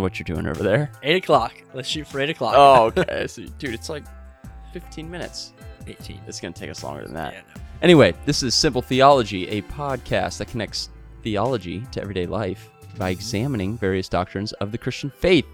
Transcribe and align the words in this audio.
Know 0.00 0.04
what 0.04 0.18
you're 0.18 0.24
doing 0.24 0.46
over 0.46 0.62
there. 0.62 0.90
Eight 1.02 1.22
o'clock. 1.22 1.52
Let's 1.74 1.86
shoot 1.86 2.06
for 2.06 2.20
eight 2.20 2.30
o'clock. 2.30 2.54
Oh, 2.56 2.84
okay. 2.96 3.26
so, 3.26 3.42
dude, 3.58 3.74
it's 3.74 3.90
like 3.90 4.02
15 4.72 5.10
minutes. 5.10 5.52
18. 5.86 6.22
It's 6.26 6.40
gonna 6.40 6.54
take 6.54 6.70
us 6.70 6.82
longer 6.82 7.04
than 7.04 7.12
that. 7.12 7.34
Yeah, 7.34 7.40
no. 7.54 7.60
Anyway, 7.82 8.14
this 8.24 8.42
is 8.42 8.54
Simple 8.54 8.80
Theology, 8.80 9.46
a 9.48 9.60
podcast 9.60 10.38
that 10.38 10.48
connects 10.48 10.88
theology 11.22 11.82
to 11.92 12.00
everyday 12.00 12.24
life 12.24 12.70
by 12.96 13.10
examining 13.10 13.76
various 13.76 14.08
doctrines 14.08 14.54
of 14.54 14.72
the 14.72 14.78
Christian 14.78 15.10
faith. 15.10 15.44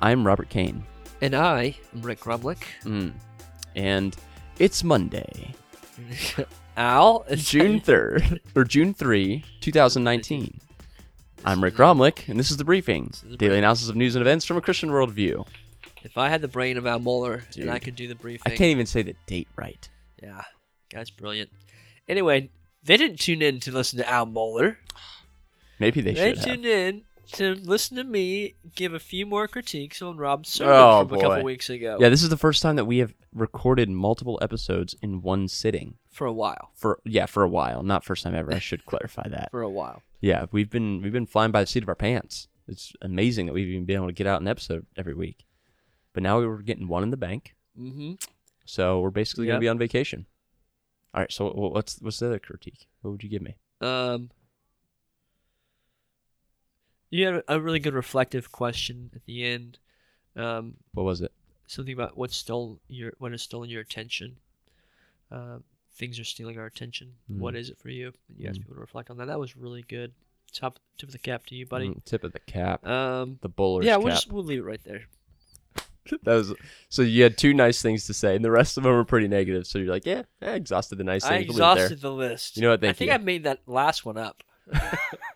I'm 0.00 0.26
Robert 0.26 0.48
Kane. 0.48 0.82
And 1.20 1.34
I 1.34 1.76
am 1.94 2.00
Rick 2.00 2.20
Grumlick. 2.20 2.62
Mm. 2.84 3.12
And 3.74 4.16
it's 4.58 4.82
Monday, 4.84 5.54
Al, 6.78 7.26
June 7.34 7.80
3rd, 7.82 8.40
or 8.54 8.64
June 8.64 8.94
3, 8.94 9.44
2019. 9.60 10.60
I'm 11.48 11.62
Rick 11.62 11.74
Gromlick, 11.76 12.28
and 12.28 12.40
this 12.40 12.50
is 12.50 12.56
The 12.56 12.64
Briefing, 12.64 13.10
is 13.12 13.20
The 13.20 13.28
daily 13.28 13.36
Briefing. 13.50 13.58
analysis 13.58 13.88
of 13.88 13.94
news 13.94 14.16
and 14.16 14.20
events 14.22 14.44
from 14.44 14.56
a 14.56 14.60
Christian 14.60 14.88
worldview. 14.90 15.46
If 16.02 16.18
I 16.18 16.28
had 16.28 16.40
the 16.40 16.48
brain 16.48 16.76
of 16.76 16.86
Al 16.86 16.98
Mohler 16.98 17.42
and 17.56 17.70
I 17.70 17.78
could 17.78 17.94
do 17.96 18.08
the 18.08 18.14
briefing. 18.16 18.52
I 18.52 18.56
can't 18.56 18.70
even 18.70 18.86
say 18.86 19.02
the 19.02 19.14
date 19.26 19.48
right. 19.56 19.88
yeah, 20.22 20.42
guy's 20.90 21.10
brilliant. 21.10 21.50
Anyway, 22.08 22.50
they 22.82 22.96
didn't 22.96 23.18
tune 23.20 23.42
in 23.42 23.60
to 23.60 23.72
listen 23.72 23.98
to 23.98 24.08
Al 24.08 24.26
Mohler. 24.26 24.76
Maybe 25.78 26.00
they, 26.00 26.14
They, 26.14 26.28
should 26.30 26.36
have. 26.38 26.44
tuned 26.46 26.66
in 26.66 27.02
to 27.32 27.54
listen 27.54 27.96
to 27.96 28.04
me 28.04 28.54
give 28.74 28.94
a 28.94 28.98
few 28.98 29.26
more 29.26 29.46
critiques 29.48 30.00
on 30.02 30.16
Rob's 30.16 30.48
sermon 30.48 30.74
Oh, 30.74 31.06
from 31.06 31.18
a 31.18 31.20
couple 31.20 31.44
weeks 31.44 31.68
ago. 31.70 31.98
Yeah, 32.00 32.08
this 32.08 32.22
is 32.22 32.28
the 32.28 32.36
first 32.36 32.62
time 32.62 32.76
that 32.76 32.84
we 32.84 32.98
have 32.98 33.12
recorded 33.34 33.88
multiple 33.88 34.38
episodes 34.42 34.94
in 35.02 35.22
one 35.22 35.48
sitting. 35.48 35.94
For 36.10 36.26
a 36.26 36.32
while. 36.32 36.70
For 36.74 37.00
yeah, 37.04 37.26
for 37.26 37.42
a 37.42 37.48
while. 37.48 37.82
Not 37.82 38.04
first 38.04 38.22
time 38.24 38.34
ever. 38.34 38.52
I 38.54 38.58
should 38.58 38.86
clarify 38.86 39.28
that. 39.28 39.50
For 39.50 39.62
a 39.62 39.68
while. 39.70 40.02
Yeah, 40.20 40.46
we've 40.52 40.70
been 40.70 41.02
we've 41.02 41.12
been 41.12 41.26
flying 41.26 41.50
by 41.52 41.60
the 41.62 41.66
seat 41.66 41.82
of 41.82 41.88
our 41.88 41.94
pants. 41.94 42.48
It's 42.68 42.92
amazing 43.02 43.46
that 43.46 43.52
we've 43.52 43.68
even 43.68 43.84
been 43.84 43.96
able 43.96 44.06
to 44.08 44.12
get 44.12 44.26
out 44.26 44.40
an 44.40 44.48
episode 44.48 44.86
every 44.96 45.14
week. 45.14 45.44
But 46.14 46.22
now 46.22 46.38
we're 46.40 46.62
getting 46.62 46.88
one 46.88 47.02
in 47.02 47.10
the 47.10 47.16
bank, 47.16 47.54
Mm-hmm. 47.78 48.14
so 48.64 49.00
we're 49.00 49.10
basically 49.10 49.46
Yep. 49.46 49.52
gonna 49.52 49.60
be 49.60 49.68
on 49.68 49.78
vacation. 49.78 50.26
All 51.14 51.20
right, 51.20 51.30
so 51.32 51.50
what's 51.50 52.00
what's 52.00 52.18
the 52.18 52.26
other 52.26 52.38
critique? 52.38 52.86
What 53.02 53.10
would 53.12 53.22
you 53.22 53.28
give 53.28 53.42
me? 53.42 53.56
Um, 53.82 54.30
you 57.10 57.26
had 57.26 57.42
a 57.48 57.60
really 57.60 57.78
good 57.78 57.94
reflective 57.94 58.50
question 58.52 59.10
at 59.14 59.24
the 59.24 59.44
end. 59.44 59.78
Um, 60.34 60.74
What 60.94 61.04
was 61.04 61.20
it? 61.20 61.32
something 61.68 61.94
about 61.94 62.16
what 62.16 62.30
stole 62.30 62.78
your 62.88 63.12
what 63.18 63.32
has 63.32 63.42
stolen 63.42 63.68
your 63.68 63.80
attention. 63.80 64.36
Um, 65.32 65.64
things 65.94 66.20
are 66.20 66.24
stealing 66.24 66.58
our 66.58 66.66
attention. 66.66 67.14
Mm. 67.30 67.38
What 67.38 67.56
is 67.56 67.70
it 67.70 67.78
for 67.78 67.88
you? 67.88 68.12
You 68.36 68.48
asked 68.48 68.58
Mm. 68.60 68.62
people 68.62 68.74
to 68.76 68.80
reflect 68.80 69.10
on 69.10 69.16
that. 69.16 69.26
That 69.26 69.40
was 69.40 69.56
really 69.56 69.82
good. 69.82 70.12
Top 70.52 70.78
tip 70.96 71.08
of 71.08 71.12
the 71.12 71.18
cap 71.18 71.44
to 71.46 71.54
you, 71.56 71.66
buddy. 71.66 71.88
Mm, 71.88 72.04
tip 72.04 72.22
of 72.22 72.32
the 72.32 72.38
cap. 72.38 72.86
Um, 72.86 73.38
The 73.42 73.48
bowler's 73.48 73.84
yeah, 73.86 73.96
we'll 73.96 74.08
just 74.14 74.30
we'll 74.30 74.44
leave 74.44 74.60
it 74.60 74.64
right 74.64 74.82
there. 74.84 75.06
That 76.22 76.34
was 76.36 76.54
so 76.88 77.02
you 77.02 77.24
had 77.24 77.36
two 77.36 77.52
nice 77.52 77.82
things 77.82 78.06
to 78.06 78.14
say, 78.14 78.36
and 78.36 78.44
the 78.44 78.50
rest 78.52 78.76
of 78.76 78.84
them 78.84 78.92
were 78.92 79.04
pretty 79.04 79.26
negative. 79.26 79.66
So 79.66 79.80
you're 79.80 79.90
like, 79.90 80.06
yeah, 80.06 80.22
I 80.40 80.50
exhausted 80.52 80.98
the 80.98 81.04
nice 81.04 81.24
I 81.24 81.38
things. 81.38 81.50
Exhausted 81.50 82.00
the 82.00 82.12
list. 82.12 82.56
You 82.56 82.62
know 82.62 82.70
what? 82.70 82.80
Thank 82.80 82.90
I 82.90 82.92
think 82.92 83.08
you. 83.08 83.14
I 83.14 83.18
made 83.18 83.42
that 83.42 83.62
last 83.66 84.04
one 84.06 84.16
up. 84.16 84.44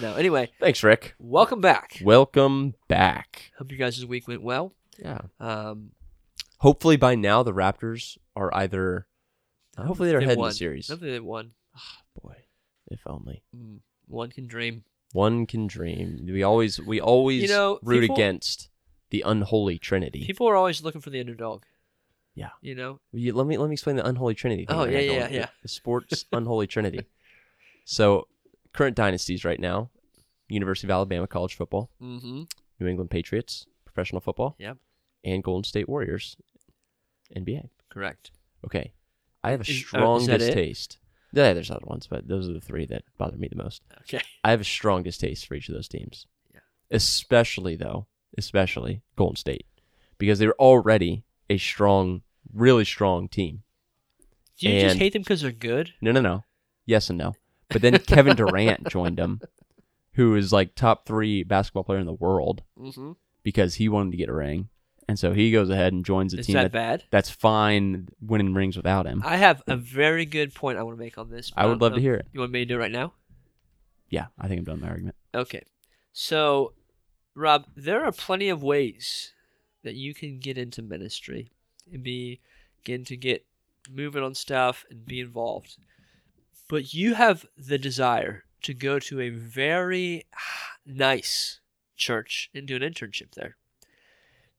no, 0.00 0.14
anyway. 0.14 0.50
Thanks, 0.60 0.82
Rick. 0.82 1.14
welcome 1.18 1.60
back. 1.60 1.98
Welcome 2.02 2.74
back. 2.88 3.52
Hope 3.58 3.70
you 3.70 3.78
guys' 3.78 4.04
week 4.06 4.26
went 4.28 4.42
well. 4.42 4.74
Yeah. 4.98 5.20
Um, 5.38 5.90
Hopefully 6.58 6.96
by 6.96 7.14
now 7.14 7.42
the 7.42 7.52
Raptors 7.54 8.18
are 8.36 8.54
either. 8.54 9.06
Hopefully 9.78 10.10
they're 10.10 10.18
they 10.20 10.24
ahead 10.26 10.34
in 10.34 10.40
won. 10.40 10.48
the 10.50 10.54
series. 10.54 10.88
Hopefully 10.88 11.12
they 11.12 11.20
won. 11.20 11.52
Oh 11.76 12.20
boy, 12.22 12.34
if 12.88 13.00
only. 13.06 13.42
Mm, 13.56 13.78
one 14.06 14.30
can 14.30 14.46
dream. 14.46 14.84
One 15.12 15.46
can 15.46 15.66
dream. 15.66 16.20
We 16.26 16.42
always 16.42 16.78
we 16.80 17.00
always 17.00 17.42
You 17.42 17.48
know, 17.48 17.78
root 17.82 18.00
people- 18.02 18.16
against 18.16 18.68
the 19.10 19.22
unholy 19.26 19.78
trinity. 19.78 20.24
People 20.26 20.48
are 20.48 20.56
always 20.56 20.82
looking 20.82 21.00
for 21.00 21.10
the 21.10 21.20
underdog. 21.20 21.62
Yeah. 22.34 22.50
You 22.60 22.74
know? 22.74 23.00
You- 23.12 23.32
let 23.34 23.46
me 23.46 23.56
let 23.56 23.68
me 23.68 23.72
explain 23.74 23.96
the 23.96 24.06
unholy 24.06 24.34
trinity. 24.34 24.66
thing 24.66 24.76
Oh, 24.76 24.84
that 24.86 24.94
I 24.94 25.00
yeah, 25.00 25.12
yeah, 25.12 25.28
yeah. 25.30 25.46
The 25.62 25.68
sports 25.68 26.26
unholy 26.32 26.66
trinity. 26.66 27.06
So, 27.86 28.28
current 28.72 28.96
dynasties 28.96 29.44
right 29.44 29.60
now: 29.60 29.90
University 30.48 30.86
of 30.86 30.90
Alabama 30.90 31.26
college 31.26 31.54
football, 31.54 31.90
Mm-hmm. 32.02 32.42
New 32.80 32.86
England 32.86 33.10
Patriots 33.10 33.66
professional 33.84 34.20
football, 34.20 34.54
Yep. 34.58 34.76
and 35.24 35.42
Golden 35.42 35.64
State 35.64 35.88
Warriors 35.88 36.36
NBA. 37.36 37.68
Correct. 37.88 38.30
Okay, 38.64 38.92
I 39.42 39.50
have 39.50 39.60
a 39.60 39.62
uh, 39.62 39.66
strong 39.66 40.26
distaste. 40.26 40.98
Yeah, 41.32 41.52
there's 41.52 41.70
other 41.70 41.84
ones, 41.86 42.06
but 42.08 42.26
those 42.26 42.48
are 42.48 42.52
the 42.52 42.60
three 42.60 42.86
that 42.86 43.04
bother 43.16 43.36
me 43.36 43.48
the 43.48 43.62
most. 43.62 43.82
Okay. 44.02 44.20
I 44.42 44.50
have 44.50 44.60
a 44.60 44.64
strong 44.64 45.02
distaste 45.04 45.46
for 45.46 45.54
each 45.54 45.68
of 45.68 45.74
those 45.74 45.86
teams. 45.88 46.26
Yeah. 46.52 46.60
Especially 46.90 47.76
though, 47.76 48.06
especially 48.36 49.02
Golden 49.16 49.36
State, 49.36 49.66
because 50.18 50.38
they're 50.40 50.54
already 50.54 51.24
a 51.48 51.56
strong, 51.58 52.22
really 52.52 52.84
strong 52.84 53.28
team. 53.28 53.62
Do 54.58 54.68
you 54.68 54.80
just 54.80 54.96
hate 54.98 55.12
them 55.14 55.22
because 55.22 55.40
they're 55.42 55.52
good? 55.52 55.92
No, 56.00 56.12
no, 56.12 56.20
no. 56.20 56.44
Yes 56.84 57.08
and 57.10 57.18
no. 57.18 57.34
But 57.70 57.82
then 57.82 57.98
Kevin 57.98 58.36
Durant 58.36 58.88
joined 58.88 59.16
them, 59.16 59.40
who 60.14 60.34
is 60.34 60.52
like 60.52 60.74
top 60.74 61.06
three 61.06 61.42
basketball 61.42 61.84
player 61.84 61.98
in 61.98 62.06
the 62.06 62.12
world 62.12 62.62
Mm-hmm. 62.78 63.12
because 63.42 63.76
he 63.76 63.88
wanted 63.88 64.10
to 64.12 64.16
get 64.16 64.28
a 64.28 64.34
ring, 64.34 64.68
and 65.08 65.18
so 65.18 65.32
he 65.32 65.50
goes 65.52 65.70
ahead 65.70 65.92
and 65.92 66.04
joins 66.04 66.34
a 66.34 66.38
Is 66.40 66.46
team 66.46 66.54
that 66.54 66.64
that, 66.64 66.72
bad? 66.72 67.04
that's 67.10 67.30
fine 67.30 68.08
winning 68.20 68.54
rings 68.54 68.76
without 68.76 69.06
him. 69.06 69.22
I 69.24 69.36
have 69.36 69.62
a 69.66 69.76
very 69.76 70.24
good 70.24 70.54
point 70.54 70.78
I 70.78 70.82
want 70.82 70.96
to 70.98 71.02
make 71.02 71.16
on 71.18 71.30
this. 71.30 71.52
I 71.56 71.66
would 71.66 71.80
love 71.80 71.94
to 71.94 72.00
hear 72.00 72.14
it. 72.14 72.26
You 72.32 72.40
want 72.40 72.52
me 72.52 72.60
to 72.60 72.64
do 72.64 72.74
it 72.76 72.78
right 72.78 72.92
now? 72.92 73.12
Yeah, 74.08 74.26
I 74.38 74.48
think 74.48 74.58
I'm 74.58 74.64
done 74.64 74.74
with 74.76 74.82
my 74.82 74.88
argument. 74.90 75.16
Okay. 75.34 75.62
So, 76.12 76.72
Rob, 77.36 77.66
there 77.76 78.04
are 78.04 78.10
plenty 78.12 78.48
of 78.48 78.62
ways 78.62 79.32
that 79.84 79.94
you 79.94 80.12
can 80.14 80.38
get 80.40 80.58
into 80.58 80.82
ministry 80.82 81.52
and 81.92 82.02
be 82.02 82.40
begin 82.82 83.04
to 83.04 83.16
get 83.16 83.44
moving 83.90 84.22
on 84.22 84.34
stuff 84.34 84.84
and 84.90 85.04
be 85.04 85.20
involved. 85.20 85.76
But 86.70 86.94
you 86.94 87.14
have 87.14 87.44
the 87.58 87.76
desire 87.78 88.44
to 88.62 88.72
go 88.72 88.98
to 89.00 89.20
a 89.20 89.28
very 89.30 90.24
nice 90.86 91.60
church 91.96 92.48
and 92.54 92.66
do 92.66 92.76
an 92.76 92.82
internship 92.82 93.32
there. 93.34 93.56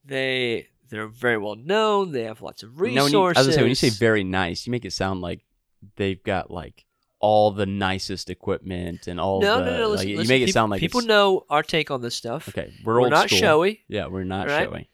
They 0.04 0.68
they're 0.90 1.08
very 1.08 1.38
well 1.38 1.56
known. 1.56 2.12
They 2.12 2.24
have 2.24 2.42
lots 2.42 2.62
of 2.62 2.76
Now, 2.76 2.82
resources. 2.82 3.12
when 3.12 3.12
you, 3.12 3.24
I 3.24 3.28
was 3.28 3.36
gonna 3.46 3.52
say 3.52 3.60
when 3.62 3.68
you 3.70 3.74
say 3.74 3.88
very 3.90 4.24
nice, 4.24 4.66
you 4.66 4.70
make 4.70 4.84
it 4.84 4.92
sound 4.92 5.20
like 5.20 5.40
they've 5.96 6.22
got 6.22 6.50
like 6.50 6.84
all 7.18 7.52
the 7.52 7.66
nicest 7.66 8.28
equipment 8.30 9.06
and 9.06 9.18
all 9.20 9.40
no, 9.40 9.58
the. 9.64 9.70
no, 9.70 9.76
no. 9.78 9.88
like, 9.88 9.90
Listen, 9.98 10.08
you 10.08 10.16
listen, 10.18 10.28
make 10.34 10.48
it 10.48 10.52
sound 10.52 10.70
like 10.70 10.80
people 10.80 11.02
know 11.02 11.44
our 11.48 11.62
take 11.62 11.90
on 11.90 12.02
this 12.02 12.14
stuff. 12.16 12.48
Okay, 12.48 12.72
we're, 12.84 13.00
We're 13.00 13.08
not 13.08 13.28
school. 13.28 13.38
showy. 13.38 13.84
Yeah, 13.88 14.08
we're 14.08 14.24
not 14.24 14.48
right? 14.48 14.68
showy. 14.68 14.88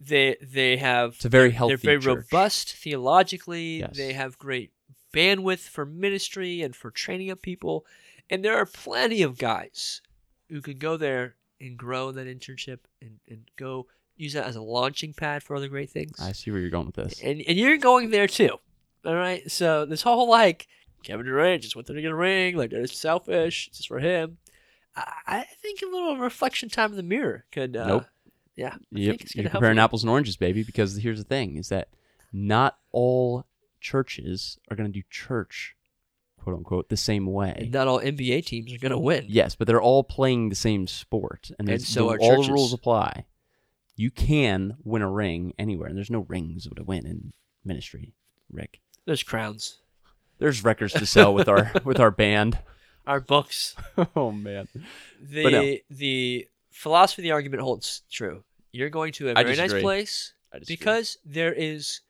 They 0.00 0.36
they 0.42 0.76
have 0.78 1.14
It's 1.14 1.24
a 1.26 1.28
very 1.28 1.50
healthy. 1.50 1.76
they're 1.76 1.98
very 1.98 2.00
church. 2.16 2.24
robust 2.32 2.72
theologically. 2.74 3.78
Yes. 3.80 3.96
They 3.96 4.12
have 4.14 4.38
great 4.38 4.72
bandwidth 5.16 5.68
for 5.68 5.86
ministry 5.86 6.62
and 6.62 6.76
for 6.76 6.90
training 6.90 7.30
up 7.30 7.40
people. 7.42 7.84
And 8.28 8.44
there 8.44 8.56
are 8.56 8.66
plenty 8.66 9.22
of 9.22 9.38
guys 9.38 10.02
who 10.48 10.60
could 10.60 10.78
go 10.78 10.96
there 10.96 11.36
and 11.60 11.76
grow 11.76 12.08
in 12.10 12.16
that 12.16 12.26
internship 12.26 12.78
and, 13.00 13.18
and 13.28 13.50
go 13.56 13.86
use 14.16 14.32
that 14.34 14.46
as 14.46 14.56
a 14.56 14.62
launching 14.62 15.12
pad 15.12 15.42
for 15.42 15.56
other 15.56 15.68
great 15.68 15.90
things. 15.90 16.18
I 16.20 16.32
see 16.32 16.50
where 16.50 16.60
you're 16.60 16.70
going 16.70 16.86
with 16.86 16.96
this. 16.96 17.20
And 17.22 17.42
and 17.46 17.56
you're 17.56 17.76
going 17.78 18.10
there 18.10 18.26
too. 18.26 18.56
All 19.04 19.14
right. 19.14 19.48
So 19.50 19.84
this 19.86 20.02
whole 20.02 20.28
like 20.28 20.66
Kevin 21.02 21.24
Durant 21.26 21.62
just 21.62 21.76
went 21.76 21.86
there 21.86 21.96
to 21.96 22.02
get 22.02 22.10
a 22.10 22.14
ring, 22.16 22.56
like 22.56 22.70
that 22.70 22.80
is 22.80 22.92
selfish. 22.92 23.68
It's 23.68 23.78
just 23.78 23.88
for 23.88 24.00
him. 24.00 24.38
I, 24.96 25.12
I 25.26 25.44
think 25.62 25.82
a 25.82 25.86
little 25.86 26.16
reflection 26.16 26.68
time 26.68 26.90
in 26.90 26.96
the 26.96 27.02
mirror 27.02 27.44
could. 27.52 27.76
Uh, 27.76 27.86
Nope. 27.86 28.04
Yeah. 28.56 28.74
I 28.74 28.78
Yep, 28.90 29.10
think 29.10 29.22
it's 29.22 29.34
you're 29.36 29.48
comparing 29.50 29.76
you. 29.76 29.82
apples 29.82 30.02
and 30.02 30.10
oranges, 30.10 30.36
baby. 30.36 30.62
Because 30.64 30.96
here's 30.96 31.18
the 31.18 31.24
thing: 31.24 31.56
is 31.56 31.68
that 31.68 31.88
not 32.32 32.78
all 32.92 33.44
churches 33.90 34.58
are 34.70 34.76
going 34.76 34.90
to 34.92 34.98
do 35.00 35.04
church, 35.10 35.76
quote 36.40 36.56
unquote, 36.56 36.88
the 36.88 36.96
same 36.96 37.26
way. 37.26 37.68
Not 37.72 37.86
all 37.88 38.00
NBA 38.00 38.44
teams 38.46 38.72
are 38.74 38.78
going 38.78 38.90
to 38.92 38.98
win. 38.98 39.26
Yes, 39.28 39.54
but 39.54 39.66
they're 39.66 39.80
all 39.80 40.02
playing 40.02 40.48
the 40.48 40.56
same 40.56 40.86
sport, 40.86 41.50
and, 41.58 41.68
And 41.68 41.80
so 41.82 42.08
all 42.10 42.18
churches. 42.18 42.46
the 42.48 42.52
rules 42.52 42.72
apply. 42.72 43.26
You 43.94 44.10
can 44.10 44.76
win 44.84 45.02
a 45.02 45.10
ring 45.10 45.54
anywhere, 45.58 45.88
and 45.88 45.96
there's 45.96 46.10
no 46.10 46.26
rings 46.28 46.66
to 46.74 46.82
win 46.84 47.06
in 47.06 47.32
ministry. 47.64 48.12
Rick, 48.50 48.80
There's 49.06 49.22
crowns. 49.22 49.78
there's 50.38 50.62
records 50.64 50.92
to 50.94 51.06
sell 51.06 51.32
with 51.34 51.48
our 51.48 51.72
with 51.84 51.98
our 52.00 52.10
band. 52.10 52.58
Our 53.06 53.20
books. 53.20 53.74
oh 54.16 54.32
man, 54.32 54.68
The 55.22 55.50
no. 55.50 55.76
the 55.90 56.48
philosophy 56.70 57.22
of 57.22 57.24
the 57.24 57.30
argument 57.32 57.62
holds 57.62 58.02
true. 58.10 58.42
You're 58.72 58.90
going 58.90 59.12
to 59.14 59.30
a 59.30 59.34
very 59.34 59.56
nice 59.56 59.72
place 59.80 60.34
because 60.68 61.18
there 61.24 61.52
is 61.54 62.00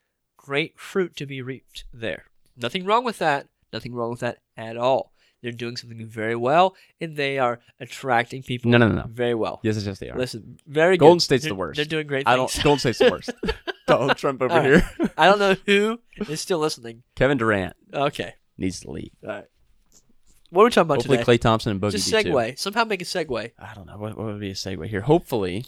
great 0.46 0.78
fruit 0.78 1.16
to 1.16 1.26
be 1.26 1.42
reaped 1.42 1.84
there. 1.92 2.24
Nothing 2.56 2.84
wrong 2.84 3.04
with 3.04 3.18
that. 3.18 3.48
Nothing 3.72 3.94
wrong 3.94 4.10
with 4.10 4.20
that 4.20 4.38
at 4.56 4.76
all. 4.76 5.12
They're 5.42 5.52
doing 5.52 5.76
something 5.76 6.04
very 6.06 6.36
well, 6.36 6.74
and 7.00 7.16
they 7.16 7.38
are 7.38 7.60
attracting 7.80 8.42
people 8.42 8.70
no, 8.70 8.78
no, 8.78 8.88
no, 8.88 8.94
no. 9.02 9.06
very 9.08 9.34
well. 9.34 9.60
Yes, 9.62 9.76
yes, 9.76 9.86
yes, 9.86 9.98
they 9.98 10.08
are. 10.08 10.16
Listen, 10.18 10.58
very 10.66 10.96
Golden 10.96 11.16
good. 11.18 11.22
State's 11.22 11.42
They're- 11.44 11.50
the 11.50 11.54
worst. 11.56 11.76
They're 11.76 11.84
doing 11.84 12.06
great 12.06 12.26
I 12.26 12.36
things. 12.36 12.54
don't. 12.54 12.64
Golden 12.64 12.78
State's 12.80 12.98
the 12.98 13.10
worst. 13.10 13.30
Donald 13.86 14.16
Trump 14.16 14.40
over 14.42 14.54
right. 14.54 14.64
here. 14.64 14.90
I 15.18 15.26
don't 15.26 15.38
know 15.38 15.56
who 15.66 16.00
is 16.28 16.40
still 16.40 16.58
listening. 16.58 17.02
Kevin 17.16 17.38
Durant 17.38 17.74
Okay. 17.92 18.34
needs 18.56 18.80
to 18.80 18.90
leave. 18.90 19.10
All 19.22 19.30
right. 19.30 19.44
What 20.50 20.62
are 20.62 20.64
we 20.66 20.70
talking 20.70 20.82
about 20.86 20.96
Hopefully, 20.98 21.18
today? 21.18 21.32
Klay 21.36 21.40
Thompson 21.40 21.72
and 21.72 21.80
Boogie 21.80 21.92
Just 21.92 22.08
too. 22.08 22.16
segue. 22.16 22.58
Somehow 22.58 22.84
make 22.84 23.02
a 23.02 23.04
segue. 23.04 23.52
I 23.58 23.74
don't 23.74 23.86
know 23.86 23.98
what, 23.98 24.16
what 24.16 24.26
would 24.26 24.40
be 24.40 24.50
a 24.50 24.54
segue 24.54 24.86
here. 24.88 25.02
Hopefully, 25.02 25.64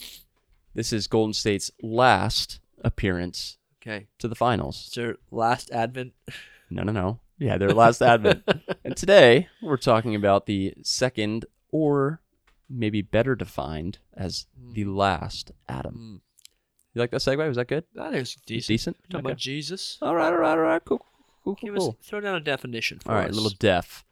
this 0.75 0.93
is 0.93 1.07
Golden 1.09 1.35
State's 1.35 1.71
last 1.83 2.61
appearance 2.83 3.58
Okay. 3.89 4.07
to 4.19 4.29
the 4.29 4.35
finals. 4.35 4.85
It's 4.89 4.97
their 4.97 5.17
last 5.31 5.71
advent. 5.71 6.13
No, 6.71 6.83
no, 6.83 6.93
no. 6.93 7.21
Yeah, 7.39 7.57
their 7.57 7.71
last 7.71 8.03
advent. 8.03 8.43
And 8.85 8.95
today 8.95 9.49
we're 9.63 9.79
talking 9.79 10.15
about 10.15 10.45
the 10.45 10.75
second, 10.83 11.47
or 11.73 12.21
maybe 12.69 13.01
better 13.01 13.35
defined 13.35 14.01
as 14.15 14.45
the 14.75 14.85
last 14.85 15.53
Adam. 15.67 15.95
Mm. 15.95 16.21
You 16.93 17.01
like 17.01 17.11
that 17.13 17.23
segue? 17.23 17.49
Was 17.49 17.57
that 17.57 17.69
good? 17.69 17.85
That 17.95 18.13
is 18.15 18.35
decent. 18.45 18.69
Decent. 18.69 18.97
Talking 19.09 19.25
Okay. 19.27 19.31
about 19.33 19.39
Jesus. 19.39 19.97
All 20.03 20.15
right, 20.15 20.27
all 20.31 20.37
right, 20.39 20.51
all 20.51 20.59
right. 20.59 20.85
Cool, 20.85 20.99
cool, 20.99 21.55
cool, 21.55 21.55
Give 21.67 21.75
us, 21.75 21.81
cool. 21.85 21.97
throw 22.03 22.21
down 22.21 22.35
a 22.35 22.41
definition 22.41 22.99
for 22.99 23.13
All 23.13 23.17
right, 23.17 23.31
us. 23.31 23.33
a 23.33 23.41
little 23.41 23.57
def. 23.59 24.05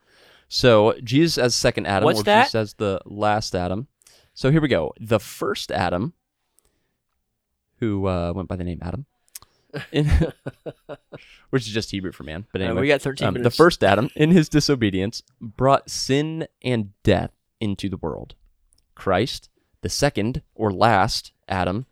So 0.48 0.94
Jesus 1.04 1.36
as 1.36 1.54
second 1.54 1.86
Adam, 1.86 2.06
What's 2.06 2.20
or 2.20 2.24
that? 2.24 2.44
Jesus 2.44 2.54
as 2.54 2.74
the 2.74 3.02
last 3.04 3.54
Adam. 3.54 3.88
So 4.32 4.50
here 4.50 4.62
we 4.62 4.68
go. 4.68 4.94
The 4.98 5.20
first 5.20 5.70
Adam, 5.70 6.14
who 7.80 8.06
uh, 8.06 8.32
went 8.34 8.48
by 8.48 8.56
the 8.56 8.64
name 8.64 8.78
Adam, 8.80 9.04
in, 9.92 10.06
which 11.50 11.66
is 11.66 11.72
just 11.72 11.90
Hebrew 11.90 12.12
for 12.12 12.24
man. 12.24 12.46
But 12.52 12.62
anyway, 12.62 12.82
we 12.82 12.88
got 12.88 13.02
13 13.02 13.28
um, 13.28 13.34
the 13.42 13.50
first 13.50 13.82
Adam, 13.82 14.08
in 14.16 14.30
his 14.30 14.48
disobedience, 14.48 15.22
brought 15.40 15.90
sin 15.90 16.46
and 16.62 16.90
death 17.02 17.32
into 17.60 17.88
the 17.88 17.96
world. 17.96 18.34
Christ, 18.94 19.48
the 19.82 19.88
second 19.88 20.42
or 20.54 20.72
last 20.72 21.32
Adam, 21.48 21.86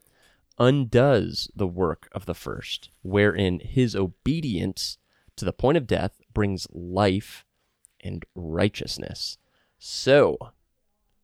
undoes 0.59 1.51
the 1.55 1.67
work 1.67 2.09
of 2.13 2.27
the 2.27 2.35
first, 2.35 2.91
wherein 3.03 3.61
his 3.61 3.97
obedience 3.97 4.99
to 5.37 5.45
the 5.45 5.53
point 5.53 5.77
of 5.77 5.87
death 5.87 6.21
brings 6.33 6.67
life 6.71 7.45
and 8.01 8.25
righteousness. 8.35 9.39
So, 9.79 10.39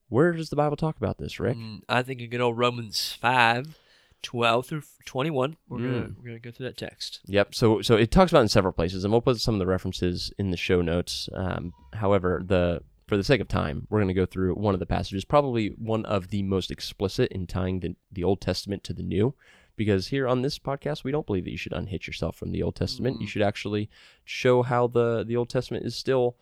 where 0.09 0.33
does 0.33 0.51
the 0.51 0.57
Bible 0.57 0.77
talk 0.77 0.97
about 0.97 1.19
this, 1.19 1.39
Rick? 1.39 1.57
Mm, 1.57 1.83
I 1.89 2.03
think 2.03 2.21
a 2.21 2.27
good 2.27 2.41
old 2.41 2.59
Romans 2.59 3.17
5, 3.21 3.79
12 4.23 4.67
through 4.67 4.83
21. 5.07 5.57
We're 5.69 5.79
gonna 5.79 5.89
Mm. 5.89 6.17
we're 6.19 6.25
gonna 6.27 6.39
go 6.39 6.51
through 6.51 6.67
that 6.67 6.77
text. 6.77 7.21
Yep. 7.27 7.55
So 7.55 7.81
so 7.83 7.97
it 7.97 8.11
talks 8.11 8.33
about 8.33 8.43
in 8.43 8.49
several 8.49 8.73
places, 8.73 9.05
and 9.05 9.13
we'll 9.13 9.21
put 9.21 9.39
some 9.41 9.55
of 9.55 9.59
the 9.59 9.67
references 9.67 10.33
in 10.39 10.51
the 10.51 10.57
show 10.57 10.83
notes. 10.83 11.29
Um, 11.35 11.73
however, 11.95 12.43
the 12.45 12.83
for 13.07 13.17
the 13.17 13.25
sake 13.25 13.41
of 13.41 13.49
time, 13.49 13.87
we're 13.91 13.99
going 13.99 14.07
to 14.07 14.15
go 14.15 14.25
through 14.25 14.55
one 14.55 14.73
of 14.73 14.79
the 14.79 14.87
passages, 14.87 15.25
probably 15.25 15.71
one 15.71 16.05
of 16.05 16.29
the 16.29 16.45
most 16.45 16.71
explicit 16.71 17.33
in 17.33 17.45
tying 17.45 17.81
the, 17.81 17.97
the 18.13 18.23
Old 18.23 18.41
Testament 18.41 18.85
to 18.85 18.93
the 18.93 19.03
New. 19.03 19.35
Because 19.75 20.09
here 20.09 20.29
on 20.29 20.43
this 20.43 20.61
podcast, 20.61 21.03
we 21.03 21.11
don't 21.11 21.27
believe 21.27 21.43
that 21.45 21.51
you 21.51 21.57
should 21.57 21.73
unhitch 21.73 22.07
yourself 22.07 22.37
from 22.37 22.53
the 22.53 22.63
Old 22.63 22.77
Testament. 22.77 23.21
You 23.21 23.27
should 23.27 23.43
actually 23.43 23.91
show 24.25 24.63
how 24.63 24.87
the, 24.87 25.25
the 25.25 25.35
Old 25.37 25.49
Testament 25.49 25.85
is 25.85 25.97
still 25.97 26.37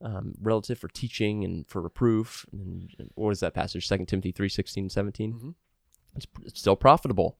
um, 0.00 0.34
relative 0.40 0.78
for 0.78 0.88
teaching 0.88 1.44
and 1.44 1.66
for 1.68 1.82
reproof. 1.82 2.46
And 2.52 2.88
what 3.16 3.30
is 3.32 3.40
that 3.40 3.52
passage? 3.52 3.86
Second 3.86 4.06
Timothy 4.06 4.32
three 4.32 4.48
sixteen 4.48 4.88
seventeen. 4.88 5.32
Mhm. 5.34 5.54
It's, 6.16 6.26
it's 6.44 6.60
still 6.60 6.76
profitable. 6.76 7.36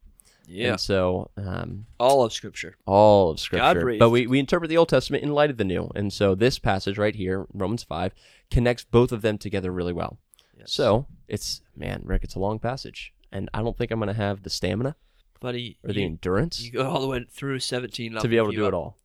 Yeah. 0.47 0.73
And 0.73 0.81
so 0.81 1.31
um, 1.39 1.87
All 1.99 2.23
of 2.23 2.33
Scripture. 2.33 2.77
all 2.87 3.31
of 3.31 3.41
scripture 3.41 3.97
but 3.99 4.11
we, 4.11 4.27
we 4.27 4.39
interpret 4.39 4.69
the 4.69 4.77
old 4.77 4.91
testament 4.91 5.23
in 5.23 5.33
light 5.33 5.49
of 5.49 5.57
the 5.57 5.65
new 5.65 5.91
and 5.95 6.13
so 6.13 6.35
this 6.35 6.59
passage 6.59 6.99
right 6.99 7.15
here 7.15 7.47
romans 7.55 7.83
5 7.83 8.13
connects 8.51 8.85
both 8.85 9.11
of 9.11 9.23
them 9.23 9.39
together 9.39 9.73
really 9.73 9.95
well 9.95 10.19
Yes. 10.59 10.71
so 10.73 11.07
it's 11.29 11.63
man 11.75 12.03
rick 12.05 12.25
it's 12.25 12.35
a 12.35 12.39
long 12.41 12.59
passage 12.59 13.15
and 13.33 13.49
i 13.55 13.63
don't 13.63 13.79
think 13.79 13.91
i'm 13.91 13.99
going 13.99 14.09
to 14.09 14.13
have 14.13 14.43
the 14.43 14.51
stamina 14.51 14.97
buddy, 15.41 15.79
or 15.83 15.95
the 15.95 16.01
you, 16.01 16.07
endurance 16.07 16.61
you 16.61 16.71
go 16.73 16.91
all 16.91 17.01
the 17.01 17.09
way 17.09 17.25
through 17.31 17.59
17 17.59 18.13
to 18.17 18.29
be 18.29 18.37
able 18.37 18.51
to 18.51 18.57
do 18.57 18.67
it 18.67 18.75
all 18.75 18.99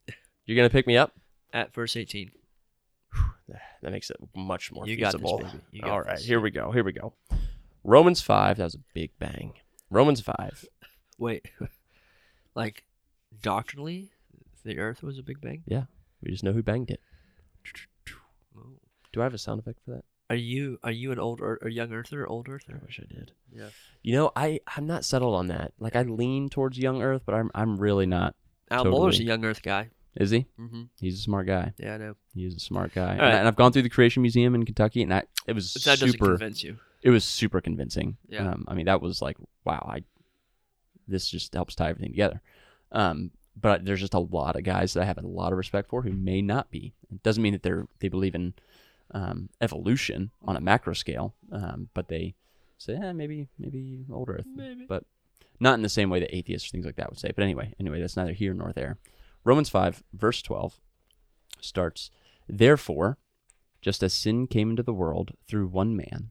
you're 0.44 0.56
going 0.56 0.68
to 0.68 0.72
pick 0.72 0.86
me 0.86 0.98
up 0.98 1.14
At 1.54 1.72
verse 1.74 1.96
18. 1.96 2.32
that 3.82 3.90
makes 3.92 4.10
it 4.10 4.16
much 4.36 4.72
more 4.72 4.86
You 4.86 4.96
got 4.98 5.12
this, 5.12 5.22
feasible 5.22 5.42
got 5.80 5.90
all 5.90 6.00
right 6.02 6.16
this. 6.16 6.26
here 6.26 6.38
we 6.40 6.50
go 6.50 6.70
here 6.70 6.84
we 6.84 6.92
go 6.92 7.14
romans 7.84 8.20
5 8.20 8.56
that 8.58 8.64
was 8.64 8.74
a 8.74 8.80
big 8.94 9.10
bang 9.18 9.54
romans 9.90 10.20
5 10.20 10.64
Wait. 11.18 11.50
like, 12.54 12.84
doctrinally, 13.42 14.10
the 14.64 14.78
earth 14.78 15.02
was 15.02 15.18
a 15.18 15.22
big 15.22 15.40
bang? 15.40 15.62
yeah 15.66 15.84
we 16.22 16.30
just 16.30 16.44
know 16.44 16.52
who 16.52 16.62
banged 16.62 16.90
it 16.90 17.00
do 19.12 19.20
i 19.20 19.24
have 19.24 19.34
a 19.34 19.38
sound 19.38 19.58
effect 19.60 19.78
for 19.84 19.92
that 19.92 20.04
Are 20.28 20.36
you 20.36 20.78
are 20.82 20.92
you 20.92 21.12
an 21.12 21.18
old 21.18 21.40
or 21.40 21.58
a 21.62 21.70
young 21.70 21.92
earther 21.92 22.22
or 22.22 22.28
old 22.28 22.48
i 22.48 22.52
wish 22.84 23.00
i 23.02 23.06
did 23.12 23.32
Yeah. 23.52 23.68
You 24.02 24.14
know, 24.14 24.32
I 24.34 24.60
I'm 24.66 24.86
not 24.86 25.04
settled 25.04 25.34
on 25.34 25.48
that. 25.48 25.72
Like 25.78 25.94
I 25.94 26.02
lean 26.02 26.48
towards 26.48 26.78
young 26.78 27.02
Earth, 27.02 27.22
but 27.26 27.34
I'm 27.34 27.50
I'm 27.54 27.76
really 27.78 28.06
not. 28.06 28.34
Al 28.70 28.84
Totally. 28.84 28.98
Mohler's 29.10 29.20
a 29.20 29.24
young 29.24 29.44
earth 29.44 29.60
guy. 29.62 29.90
Is 30.16 30.30
he? 30.30 30.46
Mm-hmm. 30.58 30.84
He's 30.98 31.18
a 31.18 31.22
smart 31.22 31.46
guy. 31.46 31.74
Yeah, 31.78 31.94
I 31.94 31.98
know. 31.98 32.14
He's 32.34 32.54
a 32.56 32.60
smart 32.60 32.94
guy. 32.94 33.10
And, 33.12 33.20
right. 33.20 33.34
I, 33.34 33.46
I've 33.46 33.56
gone 33.56 33.72
through 33.72 33.82
the 33.82 33.90
Creation 33.90 34.22
Museum 34.22 34.54
in 34.54 34.64
Kentucky, 34.64 35.02
and 35.02 35.12
I, 35.12 35.24
it 35.46 35.52
was 35.52 35.74
But 35.74 35.82
that 35.84 35.98
doesn't 36.00 36.12
super. 36.12 36.28
convince 36.30 36.62
you. 36.64 36.78
It 37.02 37.10
was 37.10 37.24
super 37.24 37.60
convincing. 37.60 38.16
Yeah. 38.28 38.50
Um, 38.50 38.64
I 38.68 38.74
mean, 38.74 38.86
that 38.86 39.00
was 39.00 39.22
like, 39.22 39.36
wow. 39.64 39.86
I 39.90 40.04
this 41.08 41.28
just 41.28 41.54
helps 41.54 41.74
tie 41.74 41.90
everything 41.90 42.12
together. 42.12 42.40
Um, 42.92 43.32
but 43.60 43.84
there's 43.84 44.00
just 44.00 44.14
a 44.14 44.18
lot 44.20 44.56
of 44.56 44.64
guys 44.64 44.94
that 44.94 45.02
I 45.02 45.06
have 45.06 45.18
a 45.18 45.26
lot 45.26 45.52
of 45.52 45.58
respect 45.58 45.90
for 45.90 46.02
who 46.02 46.12
may 46.12 46.40
not 46.40 46.70
be. 46.70 46.94
It 47.10 47.22
doesn't 47.22 47.42
mean 47.42 47.52
that 47.52 47.62
they're 47.62 47.86
they 47.98 48.08
believe 48.08 48.34
in 48.34 48.54
um, 49.12 49.48
evolution 49.60 50.30
on 50.42 50.56
a 50.56 50.60
macro 50.60 50.94
scale, 50.94 51.34
um, 51.50 51.88
but 51.94 52.08
they 52.08 52.34
say, 52.78 52.94
eh, 52.94 53.12
maybe 53.12 53.48
maybe 53.58 54.04
old 54.12 54.28
Earth, 54.28 54.46
Maybe. 54.54 54.86
but 54.88 55.04
not 55.58 55.74
in 55.74 55.82
the 55.82 55.88
same 55.88 56.10
way 56.10 56.20
that 56.20 56.34
atheists 56.34 56.68
or 56.68 56.70
things 56.70 56.86
like 56.86 56.96
that 56.96 57.10
would 57.10 57.18
say. 57.18 57.32
But 57.34 57.42
anyway, 57.42 57.74
anyway, 57.78 58.00
that's 58.00 58.16
neither 58.16 58.32
here 58.32 58.54
nor 58.54 58.72
there. 58.72 58.98
Romans 59.44 59.68
five 59.68 60.02
verse 60.12 60.42
twelve 60.42 60.80
starts, 61.60 62.10
therefore, 62.48 63.18
just 63.82 64.02
as 64.02 64.12
sin 64.12 64.46
came 64.46 64.70
into 64.70 64.82
the 64.82 64.94
world 64.94 65.32
through 65.46 65.66
one 65.66 65.96
man, 65.96 66.30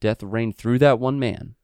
death 0.00 0.22
reigned 0.22 0.56
through 0.56 0.78
that 0.80 0.98
one 0.98 1.18
man, 1.18 1.54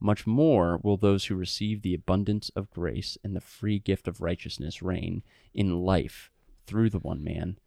much 0.00 0.26
more 0.26 0.78
will 0.82 0.96
those 0.96 1.26
who 1.26 1.34
receive 1.34 1.82
the 1.82 1.94
abundance 1.94 2.50
of 2.50 2.70
grace 2.70 3.16
and 3.24 3.34
the 3.34 3.40
free 3.40 3.78
gift 3.78 4.06
of 4.06 4.20
righteousness 4.20 4.82
reign 4.82 5.22
in 5.54 5.80
life 5.80 6.30
through 6.66 6.90
the 6.90 6.98
one 6.98 7.22
man, 7.24 7.58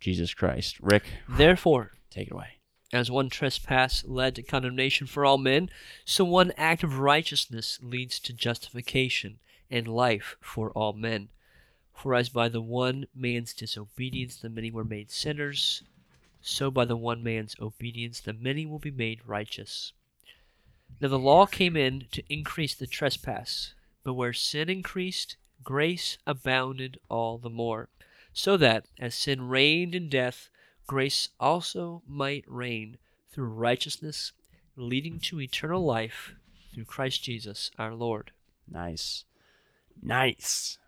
Jesus 0.00 0.34
Christ. 0.34 0.78
Rick, 0.80 1.04
Therefore, 1.28 1.92
take 2.10 2.28
it 2.28 2.34
away. 2.34 2.58
as 2.92 3.10
one 3.10 3.28
trespass 3.30 4.04
led 4.06 4.34
to 4.34 4.42
condemnation 4.42 5.06
for 5.06 5.24
all 5.24 5.38
men, 5.38 5.70
so 6.04 6.24
one 6.24 6.52
act 6.56 6.82
of 6.82 6.98
righteousness 6.98 7.78
leads 7.82 8.18
to 8.20 8.32
justification 8.32 9.38
and 9.70 9.86
life 9.88 10.36
for 10.40 10.70
all 10.72 10.92
men. 10.92 11.28
For 11.94 12.14
as 12.14 12.28
by 12.28 12.48
the 12.48 12.60
one 12.60 13.06
man's 13.14 13.52
disobedience 13.52 14.36
the 14.36 14.48
many 14.48 14.70
were 14.70 14.84
made 14.84 15.10
sinners, 15.10 15.82
so 16.48 16.70
by 16.70 16.84
the 16.84 16.96
one 16.96 17.22
man's 17.22 17.54
obedience 17.60 18.20
the 18.20 18.32
many 18.32 18.64
will 18.64 18.78
be 18.78 18.90
made 18.90 19.20
righteous. 19.26 19.92
Now 21.00 21.08
the 21.08 21.18
law 21.18 21.46
came 21.46 21.76
in 21.76 22.06
to 22.12 22.22
increase 22.28 22.74
the 22.74 22.86
trespass, 22.86 23.74
but 24.02 24.14
where 24.14 24.32
sin 24.32 24.70
increased, 24.70 25.36
grace 25.62 26.16
abounded 26.26 26.98
all 27.10 27.36
the 27.36 27.50
more, 27.50 27.90
so 28.32 28.56
that, 28.56 28.86
as 28.98 29.14
sin 29.14 29.48
reigned 29.48 29.94
in 29.94 30.08
death, 30.08 30.48
grace 30.86 31.28
also 31.38 32.02
might 32.06 32.44
reign 32.46 32.96
through 33.30 33.48
righteousness, 33.48 34.32
leading 34.74 35.20
to 35.20 35.40
eternal 35.40 35.84
life 35.84 36.34
through 36.72 36.86
Christ 36.86 37.22
Jesus 37.22 37.70
our 37.78 37.94
Lord. 37.94 38.32
Nice. 38.66 39.24
Nice. 40.02 40.78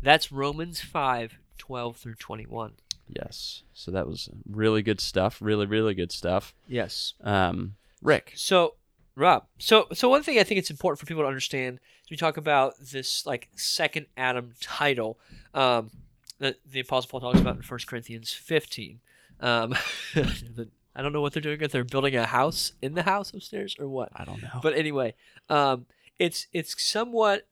That's 0.00 0.30
Romans 0.30 0.80
5 0.80 1.38
12 1.58 1.96
through 1.96 2.14
21. 2.14 2.74
Yes. 3.08 3.62
So 3.72 3.90
that 3.90 4.06
was 4.06 4.28
really 4.48 4.82
good 4.82 5.00
stuff. 5.00 5.38
Really, 5.40 5.66
really 5.66 5.94
good 5.94 6.12
stuff. 6.12 6.54
Yes. 6.66 7.14
Um, 7.22 7.76
Rick. 8.02 8.32
So, 8.36 8.74
Rob. 9.16 9.46
So, 9.58 9.86
so 9.92 10.08
one 10.08 10.22
thing 10.22 10.38
I 10.38 10.44
think 10.44 10.58
it's 10.58 10.70
important 10.70 11.00
for 11.00 11.06
people 11.06 11.22
to 11.22 11.28
understand 11.28 11.80
is 12.04 12.10
we 12.10 12.16
talk 12.16 12.36
about 12.36 12.74
this 12.78 13.26
like 13.26 13.48
second 13.54 14.06
Adam 14.16 14.52
title 14.60 15.18
um, 15.54 15.90
that 16.38 16.56
the 16.68 16.80
Apostle 16.80 17.08
Paul 17.10 17.20
talks 17.20 17.40
about 17.40 17.56
in 17.56 17.62
1 17.62 17.80
Corinthians 17.86 18.32
15. 18.32 19.00
Um, 19.40 19.74
I 20.94 21.02
don't 21.02 21.12
know 21.12 21.20
what 21.20 21.32
they're 21.32 21.42
doing 21.42 21.60
if 21.60 21.70
they're 21.70 21.84
building 21.84 22.16
a 22.16 22.26
house 22.26 22.72
in 22.82 22.94
the 22.94 23.04
house 23.04 23.32
upstairs 23.32 23.76
or 23.78 23.88
what. 23.88 24.10
I 24.14 24.24
don't 24.24 24.42
know. 24.42 24.58
But 24.62 24.74
anyway, 24.74 25.14
um, 25.48 25.86
it's 26.18 26.48
it's 26.52 26.82
somewhat 26.82 27.46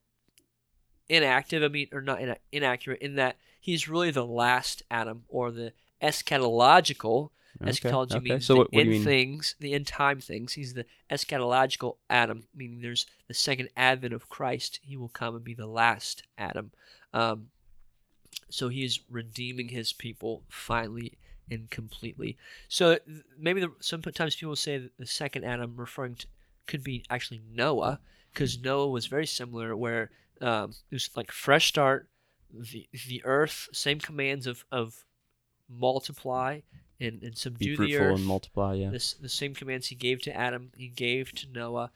inactive. 1.08 1.62
I 1.62 1.68
mean, 1.68 1.86
or 1.92 2.00
not 2.00 2.20
ina- 2.20 2.38
inaccurate 2.50 3.00
in 3.00 3.14
that 3.16 3.36
he's 3.66 3.88
really 3.88 4.12
the 4.12 4.24
last 4.24 4.84
Adam 4.92 5.24
or 5.28 5.50
the 5.50 5.72
eschatological. 6.00 7.30
Eschatology 7.60 8.14
okay. 8.14 8.24
means 8.24 8.46
So 8.46 8.52
the 8.52 8.58
what- 8.60 8.72
what 8.72 8.86
end 8.86 9.02
things, 9.02 9.56
the 9.58 9.72
end 9.74 9.88
time 9.88 10.20
things. 10.20 10.52
He's 10.52 10.74
the 10.74 10.86
eschatological 11.10 11.96
Adam, 12.08 12.46
meaning 12.54 12.80
there's 12.80 13.06
the 13.26 13.34
second 13.34 13.70
advent 13.76 14.14
of 14.14 14.28
Christ. 14.28 14.78
He 14.82 14.96
will 14.96 15.08
come 15.08 15.34
and 15.34 15.42
be 15.42 15.54
the 15.54 15.66
last 15.66 16.22
Adam. 16.38 16.70
Um, 17.12 17.50
so 18.48 18.68
he 18.68 18.84
is 18.84 19.00
redeeming 19.10 19.70
his 19.70 19.92
people 19.92 20.44
finally 20.48 21.18
and 21.50 21.68
completely. 21.68 22.36
So 22.68 23.00
maybe 23.36 23.60
the, 23.62 23.72
sometimes 23.80 24.36
people 24.36 24.54
say 24.54 24.78
that 24.78 24.96
the 24.96 25.06
second 25.06 25.42
Adam 25.42 25.74
referring 25.76 26.14
to 26.16 26.26
could 26.68 26.84
be 26.84 27.04
actually 27.10 27.40
Noah, 27.52 27.98
because 28.32 28.60
Noah 28.60 28.90
was 28.90 29.06
very 29.06 29.26
similar, 29.26 29.74
where 29.74 30.10
um, 30.40 30.74
it 30.90 30.94
was 30.94 31.10
like 31.16 31.32
fresh 31.32 31.66
start, 31.66 32.08
the 32.60 32.88
the 33.06 33.22
earth, 33.24 33.68
same 33.72 33.98
commands 33.98 34.46
of 34.46 34.64
of 34.70 35.04
multiply 35.68 36.60
and, 37.00 37.22
and 37.22 37.36
subdue 37.36 37.76
the 37.76 37.96
earth. 37.96 38.16
and 38.18 38.26
multiply. 38.26 38.74
Yeah. 38.74 38.90
This 38.90 39.14
the 39.14 39.28
same 39.28 39.54
commands 39.54 39.88
he 39.88 39.94
gave 39.94 40.22
to 40.22 40.36
Adam, 40.36 40.72
he 40.76 40.88
gave 40.88 41.32
to 41.32 41.46
Noah. 41.52 41.90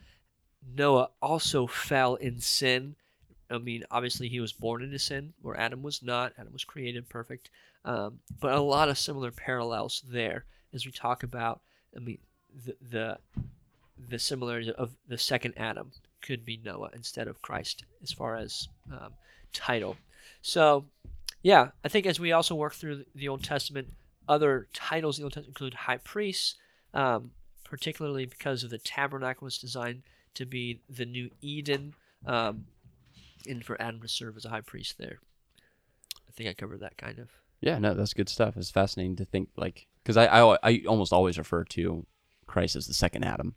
Noah 0.76 1.10
also 1.22 1.66
fell 1.66 2.16
in 2.16 2.40
sin. 2.40 2.96
I 3.50 3.58
mean, 3.58 3.84
obviously 3.90 4.28
he 4.28 4.40
was 4.40 4.52
born 4.52 4.82
into 4.82 4.98
sin, 4.98 5.32
where 5.40 5.58
Adam 5.58 5.82
was 5.82 6.02
not. 6.02 6.32
Adam 6.38 6.52
was 6.52 6.64
created 6.64 7.08
perfect. 7.08 7.50
Um, 7.84 8.20
but 8.40 8.52
a 8.52 8.60
lot 8.60 8.88
of 8.88 8.98
similar 8.98 9.30
parallels 9.30 10.02
there 10.06 10.44
as 10.72 10.84
we 10.84 10.92
talk 10.92 11.22
about. 11.22 11.60
I 11.96 12.00
mean, 12.00 12.18
the 12.64 12.76
the, 12.90 13.18
the 14.08 14.18
similarities 14.18 14.72
of 14.74 14.94
the 15.08 15.18
second 15.18 15.54
Adam 15.56 15.90
could 16.20 16.44
be 16.44 16.60
Noah 16.62 16.90
instead 16.94 17.26
of 17.28 17.40
Christ 17.40 17.84
as 18.02 18.12
far 18.12 18.36
as 18.36 18.68
um, 18.92 19.14
title. 19.52 19.96
So, 20.42 20.86
yeah, 21.42 21.68
I 21.84 21.88
think 21.88 22.06
as 22.06 22.20
we 22.20 22.32
also 22.32 22.54
work 22.54 22.74
through 22.74 23.04
the 23.14 23.28
Old 23.28 23.44
Testament, 23.44 23.92
other 24.28 24.68
titles 24.72 25.18
in 25.18 25.22
the 25.22 25.26
Old 25.26 25.32
Testament 25.32 25.56
include 25.56 25.74
high 25.74 25.98
priests, 25.98 26.56
um, 26.94 27.32
particularly 27.64 28.26
because 28.26 28.64
of 28.64 28.70
the 28.70 28.78
tabernacle 28.78 29.44
was 29.44 29.58
designed 29.58 30.02
to 30.34 30.46
be 30.46 30.80
the 30.88 31.04
new 31.04 31.30
Eden, 31.40 31.94
um, 32.26 32.66
and 33.46 33.64
for 33.64 33.80
Adam 33.80 34.00
to 34.00 34.08
serve 34.08 34.36
as 34.36 34.44
a 34.44 34.50
high 34.50 34.60
priest 34.60 34.98
there. 34.98 35.18
I 36.28 36.32
think 36.32 36.48
I 36.48 36.54
covered 36.54 36.80
that 36.80 36.96
kind 36.96 37.18
of. 37.18 37.28
Yeah, 37.60 37.78
no, 37.78 37.94
that's 37.94 38.14
good 38.14 38.28
stuff. 38.28 38.56
It's 38.56 38.70
fascinating 38.70 39.16
to 39.16 39.24
think 39.24 39.48
like 39.56 39.86
because 40.02 40.16
I, 40.16 40.26
I 40.26 40.58
I 40.62 40.82
almost 40.86 41.12
always 41.12 41.38
refer 41.38 41.64
to 41.64 42.06
Christ 42.46 42.76
as 42.76 42.86
the 42.86 42.94
second 42.94 43.24
Adam, 43.24 43.54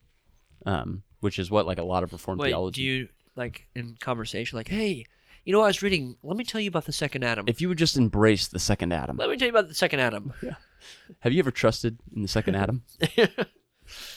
um, 0.65 1.03
which 1.19 1.39
is 1.39 1.49
what 1.49 1.65
like 1.65 1.77
a 1.77 1.83
lot 1.83 2.03
of 2.03 2.11
Reformed 2.11 2.41
Wait, 2.41 2.49
theology. 2.49 2.81
do 2.81 2.85
you 2.85 3.07
like 3.35 3.67
in 3.75 3.95
conversation 3.99 4.57
like, 4.57 4.67
hey, 4.67 5.05
you 5.45 5.53
know, 5.53 5.61
I 5.61 5.67
was 5.67 5.81
reading. 5.81 6.15
Let 6.23 6.37
me 6.37 6.43
tell 6.43 6.61
you 6.61 6.67
about 6.69 6.85
the 6.85 6.91
second 6.93 7.23
Adam. 7.23 7.45
if 7.47 7.61
you 7.61 7.67
would 7.69 7.77
just 7.77 7.97
embrace 7.97 8.47
the 8.47 8.59
second 8.59 8.91
Adam, 8.93 9.17
Let 9.17 9.29
me 9.29 9.37
tell 9.37 9.47
you 9.47 9.51
about 9.53 9.67
the 9.67 9.75
second 9.75 9.99
Adam. 9.99 10.33
have 11.19 11.33
you 11.33 11.39
ever 11.39 11.51
trusted 11.51 11.99
in 12.15 12.21
the 12.21 12.27
second 12.27 12.55
Adam? 12.55 12.83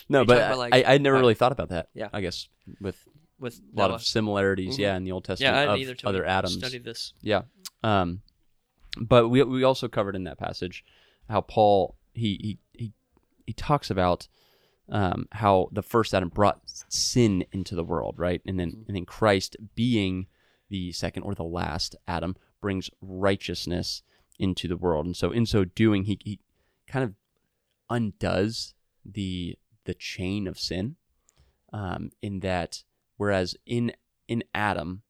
No, 0.09 0.25
but 0.25 0.39
talking 0.39 0.59
like, 0.59 0.75
I 0.75 0.95
I 0.95 0.99
never 0.99 1.19
really 1.19 1.35
thought 1.35 1.53
about 1.53 1.71
that. 1.71 1.89
yeah. 1.93 2.09
I 2.13 2.21
guess 2.21 2.49
with 2.81 2.97
With 3.41 3.59
a 3.77 3.81
lot 3.81 3.89
Noah. 3.89 3.97
of 3.97 4.03
similarities, 4.05 4.77
Mhm. 4.77 4.79
yeah, 4.79 4.97
in 4.97 5.05
the 5.05 5.11
Old 5.13 5.25
Testament 5.25 5.55
yeah, 5.55 5.73
I 5.73 5.93
of 5.93 5.97
other 6.05 6.25
Adams. 6.25 6.57
studied 6.57 6.85
this. 6.85 7.13
Yeah. 7.21 7.43
Um, 7.83 8.23
but 8.99 9.29
we 9.29 9.43
we 9.43 9.65
also 9.65 9.89
covered 9.89 10.15
in 10.17 10.25
that 10.25 10.39
passage 10.39 10.85
how 11.29 11.41
Paul 11.41 11.97
he 12.15 12.39
he 12.41 12.59
he, 12.85 12.93
he 13.47 13.53
talks 13.53 13.91
about 13.91 14.29
um, 14.89 15.27
how 15.33 15.69
the 15.73 15.83
first 15.83 16.15
Adam 16.15 16.29
brought 16.29 16.61
sin 16.89 17.45
into 17.53 17.75
the 17.75 17.85
world, 17.85 18.15
right? 18.19 18.41
And 18.47 18.59
then 18.59 18.85
and 18.87 18.97
then 18.97 19.05
Christ 19.05 19.57
being 19.75 20.29
the 20.69 20.93
second 20.93 21.23
or 21.23 21.35
the 21.35 21.45
last 21.45 21.97
Adam 22.07 22.37
brings 22.61 22.91
righteousness 23.01 24.03
into 24.39 24.69
the 24.69 24.77
world. 24.77 25.07
And 25.07 25.17
so 25.17 25.31
in 25.31 25.47
so 25.47 25.65
doing 25.65 26.05
he, 26.05 26.19
he 26.25 26.41
kind 26.87 27.05
of 27.05 27.15
undoes 27.89 28.75
the 29.05 29.57
the 29.85 29.95
chain 29.95 30.47
of 30.49 30.59
sin 30.59 30.97
um, 31.73 32.11
in 32.21 32.41
that 32.41 32.83
whereas 33.17 33.57
in 33.67 33.93
in 34.29 34.43
Adam 34.55 35.03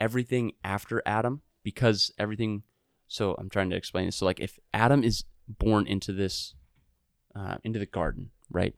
everything 0.00 0.52
after 0.64 1.02
Adam 1.04 1.42
because 1.62 2.12
everything. 2.18 2.62
So 3.08 3.34
I'm 3.38 3.48
trying 3.48 3.70
to 3.70 3.76
explain 3.76 4.06
this. 4.06 4.16
So 4.16 4.26
like, 4.26 4.38
if 4.40 4.58
Adam 4.74 5.02
is 5.02 5.24
born 5.48 5.86
into 5.86 6.12
this, 6.12 6.54
uh, 7.34 7.56
into 7.64 7.78
the 7.78 7.86
garden, 7.86 8.30
right? 8.50 8.74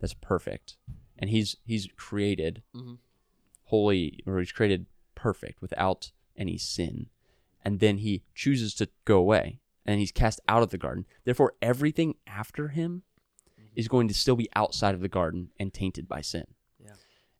That's 0.00 0.12
perfect, 0.14 0.76
and 1.18 1.30
he's 1.30 1.56
he's 1.64 1.88
created 1.96 2.62
Mhm. 2.74 2.98
holy, 3.64 4.22
or 4.26 4.38
he's 4.38 4.52
created 4.52 4.86
perfect 5.24 5.62
without 5.62 6.12
any 6.36 6.58
sin, 6.58 7.06
and 7.64 7.80
then 7.80 7.96
he 7.96 8.22
chooses 8.34 8.74
to 8.74 8.90
go 9.06 9.16
away, 9.16 9.58
and 9.86 9.98
he's 9.98 10.12
cast 10.12 10.38
out 10.46 10.62
of 10.62 10.68
the 10.68 10.76
garden. 10.76 11.06
Therefore, 11.24 11.54
everything 11.62 12.16
after 12.26 12.68
him 12.68 13.04
is 13.74 13.88
going 13.88 14.06
to 14.06 14.12
still 14.12 14.36
be 14.36 14.50
outside 14.54 14.94
of 14.94 15.00
the 15.00 15.08
garden 15.08 15.48
and 15.58 15.72
tainted 15.72 16.06
by 16.06 16.20
sin. 16.20 16.44
Yeah. 16.78 16.92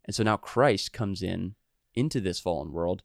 And 0.07 0.15
so 0.15 0.23
now 0.23 0.39
Christ 0.39 0.95
comes 0.95 1.23
in 1.23 1.57
into 1.95 2.23
this 2.23 2.41
fallen 2.41 2.73
world 2.73 3.03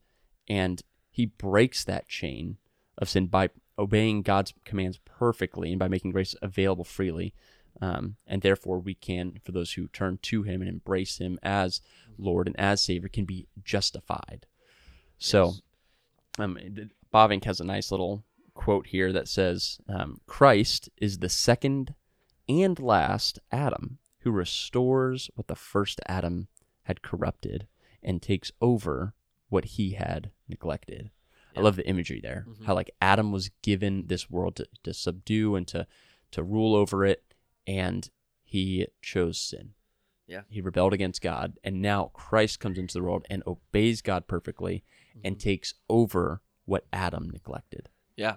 and 0.47 0.81
he 1.11 1.25
breaks 1.25 1.83
that 1.83 2.07
chain 2.07 2.57
of 2.97 3.09
sin 3.09 3.27
by 3.27 3.49
obeying 3.77 4.21
God's 4.21 4.53
commands 4.63 4.99
perfectly 5.03 5.71
and 5.71 5.79
by 5.79 5.89
making 5.89 6.11
grace 6.11 6.35
available 6.41 6.85
freely. 6.85 7.33
Um, 7.81 8.15
and 8.25 8.41
therefore, 8.41 8.79
we 8.79 8.95
can, 8.95 9.39
for 9.43 9.51
those 9.51 9.73
who 9.73 9.89
turn 9.89 10.19
to 10.23 10.43
him 10.43 10.61
and 10.61 10.69
embrace 10.69 11.17
him 11.17 11.37
as 11.43 11.81
Lord 12.17 12.47
and 12.47 12.59
as 12.59 12.81
Savior, 12.81 13.09
can 13.09 13.25
be 13.25 13.47
justified. 13.63 14.47
So, 15.19 15.53
um, 16.37 16.57
Bavinck 17.13 17.43
has 17.43 17.59
a 17.59 17.65
nice 17.65 17.91
little 17.91 18.23
quote 18.53 18.87
here 18.87 19.11
that 19.13 19.27
says, 19.27 19.79
um, 19.87 20.21
Christ 20.25 20.89
is 20.97 21.19
the 21.19 21.29
second 21.29 21.93
and 22.47 22.79
last 22.79 23.39
Adam 23.51 23.99
who 24.19 24.31
restores 24.31 25.29
what 25.35 25.47
the 25.47 25.55
first 25.55 26.01
Adam 26.07 26.47
had 26.83 27.01
corrupted 27.01 27.67
and 28.01 28.21
takes 28.21 28.51
over 28.61 29.13
what 29.49 29.65
he 29.65 29.91
had 29.91 30.31
neglected. 30.47 31.11
I 31.55 31.61
love 31.61 31.75
the 31.75 31.87
imagery 31.87 32.19
there. 32.21 32.45
Mhm. 32.47 32.65
How 32.65 32.75
like 32.75 32.91
Adam 33.01 33.31
was 33.31 33.49
given 33.61 34.07
this 34.07 34.29
world 34.29 34.55
to, 34.57 34.67
to 34.83 34.93
subdue 34.93 35.55
and 35.55 35.67
to 35.69 35.87
to 36.31 36.43
rule 36.43 36.75
over 36.75 37.03
it, 37.05 37.33
and 37.65 38.07
he 38.43 38.87
chose 39.01 39.39
sin. 39.39 39.73
Yeah. 40.29 40.41
He 40.49 40.61
rebelled 40.61 40.93
against 40.93 41.21
God, 41.21 41.57
and 41.63 41.81
now 41.81 42.11
Christ 42.13 42.59
comes 42.59 42.77
into 42.77 42.93
the 42.93 43.03
world 43.03 43.25
and 43.29 43.43
obeys 43.47 44.01
God 44.01 44.27
perfectly 44.27 44.83
and 45.23 45.35
Mm-hmm. 45.35 45.49
takes 45.49 45.73
over 45.89 46.41
what 46.65 46.85
Adam 46.93 47.29
neglected. 47.31 47.89
Yeah. 48.15 48.35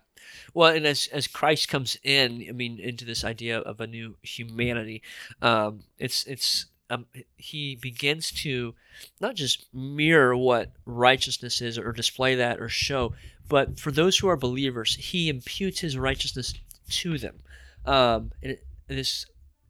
Well, 0.55 0.75
and 0.75 0.87
as 0.87 1.09
as 1.13 1.27
Christ 1.27 1.69
comes 1.69 1.97
in, 2.03 2.47
I 2.49 2.53
mean, 2.53 2.79
into 2.81 3.05
this 3.05 3.25
idea 3.25 3.59
of 3.59 3.81
a 3.81 3.87
new 3.87 4.17
humanity, 4.23 5.03
um, 5.43 5.81
it's 5.99 6.25
it's 6.25 6.67
um, 6.89 7.07
he 7.37 7.77
begins 7.77 8.31
to 8.43 8.75
not 9.21 9.35
just 9.35 9.67
mirror 9.75 10.37
what 10.37 10.73
righteousness 10.87 11.61
is 11.61 11.79
or 11.79 11.93
display 11.93 12.35
that 12.37 12.61
or 12.61 12.69
show, 12.69 13.15
but 13.49 13.79
for 13.79 13.91
those 13.91 14.19
who 14.19 14.29
are 14.29 14.37
believers, 14.37 14.95
he 14.97 15.29
imputes 15.29 15.81
his 15.81 15.97
righteousness 15.99 16.55
to 16.89 17.19
them. 17.19 17.41
Um, 17.85 18.33
and 18.43 18.53
it, 18.53 18.67
this 18.89 19.27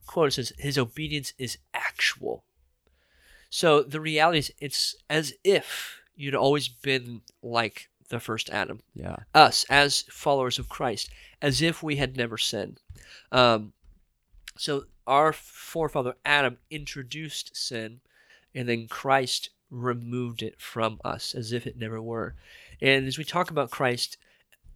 quote 0.06 0.32
says, 0.34 0.52
"His 0.58 0.78
obedience 0.78 1.32
is 1.38 1.58
actual." 1.74 2.44
So 3.50 3.82
the 3.82 4.00
reality 4.00 4.38
is, 4.38 4.52
it's 4.60 4.96
as 5.10 5.34
if 5.44 6.00
you'd 6.14 6.34
always 6.34 6.68
been 6.68 7.22
like 7.42 7.88
the 8.08 8.20
first 8.20 8.50
Adam 8.50 8.80
Yeah. 8.94 9.16
us 9.34 9.64
as 9.68 10.02
followers 10.02 10.58
of 10.58 10.68
Christ, 10.68 11.10
as 11.40 11.62
if 11.62 11.82
we 11.82 11.96
had 11.96 12.16
never 12.16 12.36
sinned. 12.38 12.80
Um, 13.30 13.72
so 14.56 14.86
our 15.06 15.32
forefather 15.32 16.14
Adam 16.24 16.58
introduced 16.70 17.56
sin, 17.56 18.00
and 18.54 18.68
then 18.68 18.86
Christ 18.88 19.50
removed 19.70 20.42
it 20.42 20.60
from 20.60 21.00
us, 21.04 21.34
as 21.34 21.52
if 21.52 21.66
it 21.66 21.76
never 21.78 22.00
were. 22.00 22.34
And 22.80 23.06
as 23.06 23.16
we 23.16 23.24
talk 23.24 23.50
about 23.50 23.70
Christ, 23.70 24.18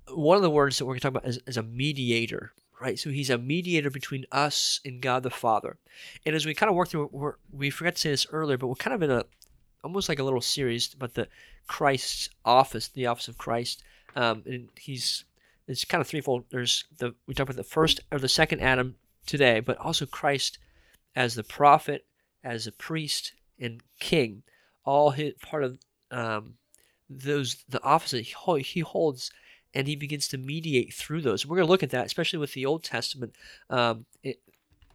one 0.08 0.36
of 0.36 0.42
the 0.42 0.50
words 0.50 0.78
that 0.78 0.86
we're 0.86 0.94
going 0.94 1.00
to 1.00 1.10
talk 1.10 1.22
about 1.22 1.28
is, 1.28 1.38
is 1.46 1.56
a 1.58 1.62
mediator, 1.62 2.52
right? 2.80 2.98
So 2.98 3.10
he's 3.10 3.30
a 3.30 3.38
mediator 3.38 3.90
between 3.90 4.26
us 4.30 4.80
and 4.84 5.00
God 5.00 5.22
the 5.22 5.30
Father. 5.30 5.78
And 6.24 6.34
as 6.34 6.46
we 6.46 6.54
kind 6.54 6.70
of 6.70 6.76
work 6.76 6.88
through, 6.88 7.08
we're, 7.12 7.34
we 7.50 7.70
forgot 7.70 7.94
to 7.94 8.00
say 8.00 8.10
this 8.10 8.26
earlier, 8.30 8.58
but 8.58 8.68
we're 8.68 8.74
kind 8.74 8.94
of 8.94 9.02
in 9.02 9.10
a 9.10 9.24
almost 9.84 10.08
like 10.08 10.18
a 10.18 10.24
little 10.24 10.40
series 10.40 10.92
about 10.94 11.14
the 11.14 11.28
Christ's 11.68 12.28
office, 12.44 12.88
the 12.88 13.06
office 13.06 13.28
of 13.28 13.38
Christ. 13.38 13.82
Um, 14.16 14.42
and 14.46 14.68
he's 14.76 15.24
it's 15.68 15.84
kind 15.84 16.00
of 16.00 16.06
threefold. 16.06 16.44
There's 16.50 16.84
the 16.98 17.14
we 17.26 17.34
talk 17.34 17.44
about 17.44 17.56
the 17.56 17.64
first 17.64 18.00
or 18.10 18.18
the 18.18 18.28
second 18.28 18.60
Adam 18.60 18.96
today, 19.26 19.60
but 19.60 19.78
also 19.78 20.06
Christ 20.06 20.58
as 21.14 21.34
the 21.34 21.44
prophet, 21.44 22.06
as 22.44 22.66
a 22.66 22.72
priest, 22.72 23.32
and 23.58 23.82
king, 23.98 24.42
all 24.84 25.10
his, 25.10 25.34
part 25.40 25.64
of 25.64 25.78
um, 26.10 26.54
those 27.08 27.64
the 27.68 27.82
office 27.82 28.12
that 28.12 28.22
he 28.22 28.80
holds, 28.80 29.30
and 29.74 29.86
he 29.86 29.96
begins 29.96 30.28
to 30.28 30.38
mediate 30.38 30.94
through 30.94 31.22
those. 31.22 31.42
And 31.42 31.50
We're 31.50 31.58
going 31.58 31.66
to 31.66 31.70
look 31.70 31.82
at 31.82 31.90
that, 31.90 32.06
especially 32.06 32.38
with 32.38 32.54
the 32.54 32.66
Old 32.66 32.82
Testament, 32.82 33.34
um, 33.70 34.06
it, 34.22 34.40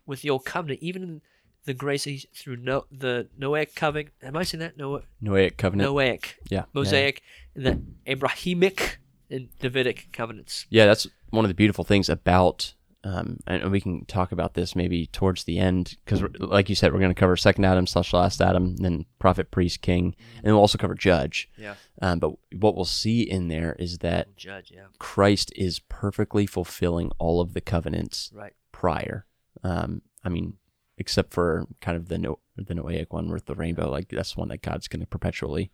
with 0.06 0.22
the 0.22 0.30
Old 0.30 0.46
Covenant, 0.46 0.80
even 0.82 1.22
the 1.66 1.74
grace 1.74 2.26
through 2.34 2.58
no, 2.58 2.86
the 2.92 3.28
Noahic 3.40 3.76
covenant. 3.76 4.10
Am 4.24 4.36
I 4.36 4.44
saying 4.44 4.60
that? 4.60 4.78
Noah, 4.78 5.04
Noahic 5.24 5.58
covenant. 5.58 5.90
Noahic, 5.90 6.34
yeah. 6.50 6.66
Mosaic, 6.74 7.22
and 7.56 7.66
the 7.66 7.82
Abrahamic 8.08 9.00
and 9.30 9.50
Davidic 9.60 10.10
covenants. 10.12 10.66
Yeah, 10.70 10.86
that's 10.86 11.08
one 11.30 11.46
of 11.46 11.50
the 11.50 11.56
beautiful 11.56 11.84
things 11.84 12.10
about, 12.10 12.74
um, 13.04 13.40
and 13.48 13.72
we 13.72 13.82
can 13.82 14.06
talk 14.06 14.32
about 14.32 14.54
this 14.54 14.76
maybe 14.76 15.08
towards 15.08 15.44
the 15.44 15.58
end 15.58 15.96
because, 16.06 16.22
like 16.40 16.70
you 16.70 16.76
said, 16.76 16.94
we're 16.94 17.00
going 17.00 17.14
to 17.14 17.20
cover 17.20 17.36
second 17.36 17.66
Adam 17.66 17.88
slash 17.88 18.14
last 18.14 18.42
Adam, 18.42 18.76
then 18.78 19.06
prophet, 19.18 19.50
priest, 19.50 19.82
king, 19.82 20.16
and 20.44 20.54
we'll 20.54 20.60
also 20.62 20.78
cover 20.78 20.94
judge. 20.94 21.50
Yeah. 21.58 21.76
Um, 22.02 22.20
but 22.20 22.34
what 22.60 22.76
we'll 22.76 22.86
see 22.86 23.22
in 23.22 23.48
there 23.48 23.76
is 23.80 24.00
that 24.00 24.36
Judge, 24.36 24.72
yeah. 24.72 24.86
Christ 25.00 25.52
is 25.56 25.80
perfectly 25.80 26.46
fulfilling 26.46 27.12
all 27.18 27.42
of 27.42 27.54
the 27.54 27.62
covenants 27.62 28.32
Right. 28.36 28.54
prior. 28.72 29.26
Um, 29.64 30.04
I 30.24 30.30
mean, 30.30 30.58
except 30.98 31.34
for 31.34 31.66
kind 31.80 31.98
of 31.98 32.08
the 32.08 32.20
no, 32.20 32.38
the 32.56 32.76
Noahic 32.76 33.08
one 33.10 33.32
with 33.32 33.46
the 33.46 33.56
rainbow, 33.56 33.90
like 33.90 34.10
that's 34.10 34.38
one 34.38 34.50
that 34.50 34.62
God's 34.62 34.88
going 34.88 35.00
to 35.00 35.08
perpetually 35.08 35.72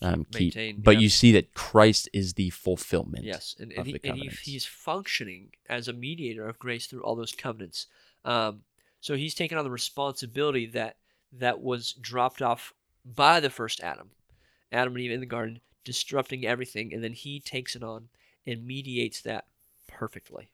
um, 0.00 0.24
keep. 0.32 0.54
Maintain, 0.54 0.80
but 0.80 0.94
yeah. 0.96 1.00
you 1.00 1.08
see 1.08 1.32
that 1.32 1.54
Christ 1.54 2.08
is 2.12 2.34
the 2.34 2.50
fulfillment. 2.50 3.24
Yes, 3.24 3.56
and, 3.58 3.72
of 3.72 3.78
and, 3.78 3.86
he, 3.86 4.00
and 4.04 4.18
he, 4.18 4.28
he's 4.42 4.64
functioning 4.64 5.50
as 5.68 5.88
a 5.88 5.92
mediator 5.92 6.48
of 6.48 6.58
grace 6.58 6.86
through 6.86 7.02
all 7.02 7.16
those 7.16 7.32
covenants. 7.32 7.86
Um, 8.24 8.62
so 9.00 9.14
he's 9.14 9.34
taken 9.34 9.58
on 9.58 9.64
the 9.64 9.70
responsibility 9.70 10.66
that 10.66 10.96
that 11.32 11.60
was 11.60 11.92
dropped 11.92 12.42
off 12.42 12.72
by 13.04 13.40
the 13.40 13.50
first 13.50 13.80
Adam, 13.80 14.10
Adam 14.72 14.94
and 14.94 15.04
Eve 15.04 15.12
in 15.12 15.20
the 15.20 15.26
garden, 15.26 15.60
disrupting 15.84 16.46
everything, 16.46 16.92
and 16.92 17.02
then 17.02 17.12
he 17.12 17.40
takes 17.40 17.74
it 17.74 17.82
on 17.82 18.08
and 18.46 18.66
mediates 18.66 19.20
that 19.22 19.46
perfectly. 19.86 20.50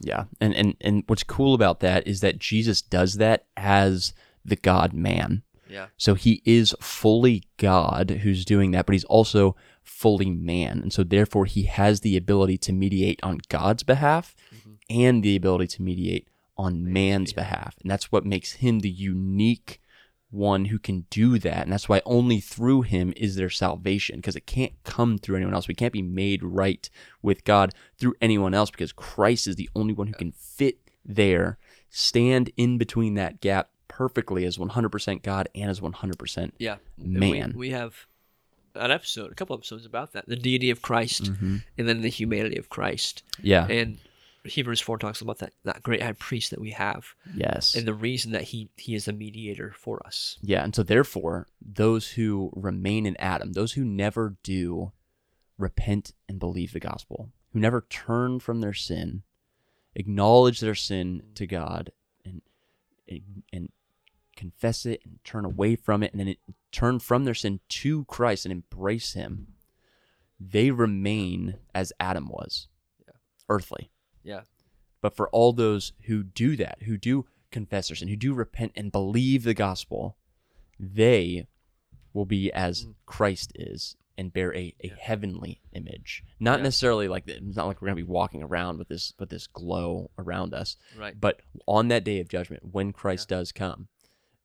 Yeah, 0.00 0.24
and 0.40 0.54
and 0.54 0.76
and 0.80 1.04
what's 1.06 1.22
cool 1.22 1.54
about 1.54 1.80
that 1.80 2.06
is 2.06 2.20
that 2.20 2.38
Jesus 2.38 2.82
does 2.82 3.14
that 3.14 3.46
as 3.56 4.12
the 4.44 4.56
God 4.56 4.92
Man. 4.92 5.42
Yeah. 5.72 5.86
So 5.96 6.14
he 6.14 6.42
is 6.44 6.74
fully 6.80 7.44
God 7.56 8.10
who's 8.22 8.44
doing 8.44 8.70
that, 8.72 8.86
but 8.86 8.92
he's 8.92 9.04
also 9.04 9.56
fully 9.82 10.30
man. 10.30 10.80
And 10.80 10.92
so 10.92 11.02
therefore 11.02 11.46
he 11.46 11.64
has 11.64 12.00
the 12.00 12.16
ability 12.16 12.58
to 12.58 12.72
mediate 12.72 13.20
on 13.22 13.38
God's 13.48 13.82
behalf 13.82 14.36
Mhm. 14.54 14.76
and 14.90 15.22
the 15.22 15.34
ability 15.34 15.66
to 15.68 15.82
mediate 15.82 16.28
on 16.56 16.84
Man's 16.84 16.92
man's 16.92 17.32
behalf. 17.32 17.76
And 17.80 17.90
that's 17.90 18.12
what 18.12 18.26
makes 18.26 18.52
him 18.54 18.80
the 18.80 18.90
unique 18.90 19.80
one 20.30 20.66
who 20.66 20.78
can 20.78 21.06
do 21.10 21.38
that. 21.38 21.64
And 21.64 21.72
that's 21.72 21.88
why 21.88 22.00
only 22.06 22.40
through 22.40 22.82
him 22.82 23.12
is 23.16 23.36
there 23.36 23.50
salvation 23.50 24.16
because 24.16 24.36
it 24.36 24.46
can't 24.46 24.72
come 24.84 25.18
through 25.18 25.36
anyone 25.36 25.54
else. 25.54 25.68
We 25.68 25.74
can't 25.74 25.92
be 25.92 26.02
made 26.02 26.42
right 26.42 26.88
with 27.22 27.44
God 27.44 27.74
through 27.98 28.14
anyone 28.20 28.54
else 28.54 28.70
because 28.70 28.92
Christ 28.92 29.46
is 29.46 29.56
the 29.56 29.68
only 29.74 29.92
one 29.92 30.06
who 30.06 30.14
can 30.14 30.32
fit 30.32 30.78
there, 31.04 31.58
stand 31.90 32.50
in 32.56 32.78
between 32.78 33.14
that 33.14 33.40
gap 33.40 33.70
perfectly 34.08 34.44
as 34.44 34.58
100% 34.58 35.22
God 35.22 35.48
and 35.54 35.70
as 35.70 35.80
100% 35.80 36.52
Yeah. 36.58 36.76
Man. 36.98 37.52
We, 37.54 37.68
we 37.68 37.70
have 37.70 38.06
an 38.74 38.90
episode, 38.90 39.30
a 39.30 39.34
couple 39.34 39.54
episodes 39.56 39.84
about 39.86 40.12
that 40.12 40.26
the 40.26 40.36
deity 40.36 40.70
of 40.70 40.82
Christ 40.82 41.24
Mhm. 41.24 41.62
and 41.78 41.88
then 41.88 42.00
the 42.02 42.08
humanity 42.08 42.56
of 42.56 42.68
Christ. 42.68 43.22
Yeah. 43.42 43.66
And 43.68 43.98
Hebrews 44.44 44.80
4 44.80 44.98
talks 44.98 45.20
about 45.20 45.38
that, 45.38 45.52
that 45.64 45.82
great 45.84 46.02
high 46.02 46.12
priest 46.14 46.50
that 46.50 46.60
we 46.60 46.70
have 46.72 47.14
yes. 47.34 47.76
and 47.76 47.86
the 47.86 47.94
reason 47.94 48.32
that 48.32 48.42
he, 48.42 48.70
he 48.76 48.94
is 48.96 49.06
a 49.06 49.12
mediator 49.12 49.72
for 49.78 50.04
us. 50.04 50.38
Yeah, 50.42 50.64
and 50.64 50.74
so 50.74 50.82
therefore, 50.82 51.46
those 51.64 52.08
who 52.12 52.50
remain 52.56 53.06
in 53.06 53.16
Adam, 53.18 53.52
those 53.52 53.74
who 53.74 53.84
never 53.84 54.36
do 54.42 54.90
repent 55.58 56.12
and 56.28 56.40
believe 56.40 56.72
the 56.72 56.80
gospel, 56.80 57.30
who 57.52 57.60
never 57.60 57.82
turn 57.88 58.40
from 58.40 58.60
their 58.60 58.72
sin, 58.72 59.22
acknowledge 59.94 60.58
their 60.58 60.74
sin 60.74 61.22
to 61.36 61.46
God, 61.46 61.92
and 62.24 62.40
and, 63.08 63.42
and 63.52 63.68
confess 64.42 64.84
it 64.86 65.00
and 65.04 65.18
turn 65.24 65.44
away 65.44 65.76
from 65.76 66.02
it, 66.02 66.12
and 66.12 66.20
then 66.20 66.28
it, 66.28 66.38
turn 66.70 66.98
from 66.98 67.24
their 67.24 67.34
sin 67.34 67.60
to 67.68 68.04
Christ 68.06 68.44
and 68.44 68.52
embrace 68.52 69.12
Him, 69.14 69.48
they 70.40 70.70
remain 70.70 71.56
as 71.74 71.92
Adam 72.00 72.28
was, 72.28 72.68
earthly. 73.48 73.90
Yeah. 74.24 74.42
But 75.00 75.14
for 75.16 75.28
all 75.30 75.52
those 75.52 75.92
who 76.04 76.22
do 76.22 76.56
that, 76.56 76.82
who 76.82 76.96
do 76.96 77.26
confess 77.50 77.88
their 77.88 77.96
sin, 77.96 78.08
who 78.08 78.16
do 78.16 78.34
repent 78.34 78.72
and 78.76 78.90
believe 78.92 79.44
the 79.44 79.54
gospel, 79.54 80.16
they 80.78 81.46
will 82.12 82.26
be 82.26 82.52
as 82.52 82.86
mm. 82.86 82.94
Christ 83.06 83.52
is 83.54 83.96
and 84.18 84.32
bear 84.32 84.54
a, 84.54 84.74
a 84.82 84.88
Yeah. 84.88 84.94
heavenly 85.00 85.60
image. 85.72 86.22
Not 86.38 86.58
Yeah. 86.58 86.64
necessarily 86.64 87.08
like 87.08 87.24
it's 87.26 87.56
not 87.56 87.66
like 87.66 87.80
we're 87.80 87.88
gonna 87.88 87.96
be 87.96 88.02
walking 88.02 88.42
around 88.42 88.78
with 88.78 88.88
this 88.88 89.14
with 89.18 89.30
this 89.30 89.46
glow 89.46 90.10
around 90.18 90.54
us. 90.54 90.76
Right. 90.96 91.18
But 91.18 91.40
on 91.66 91.88
that 91.88 92.04
day 92.04 92.20
of 92.20 92.28
judgment, 92.28 92.62
when 92.72 92.92
Christ 92.92 93.28
does 93.28 93.52
come, 93.52 93.88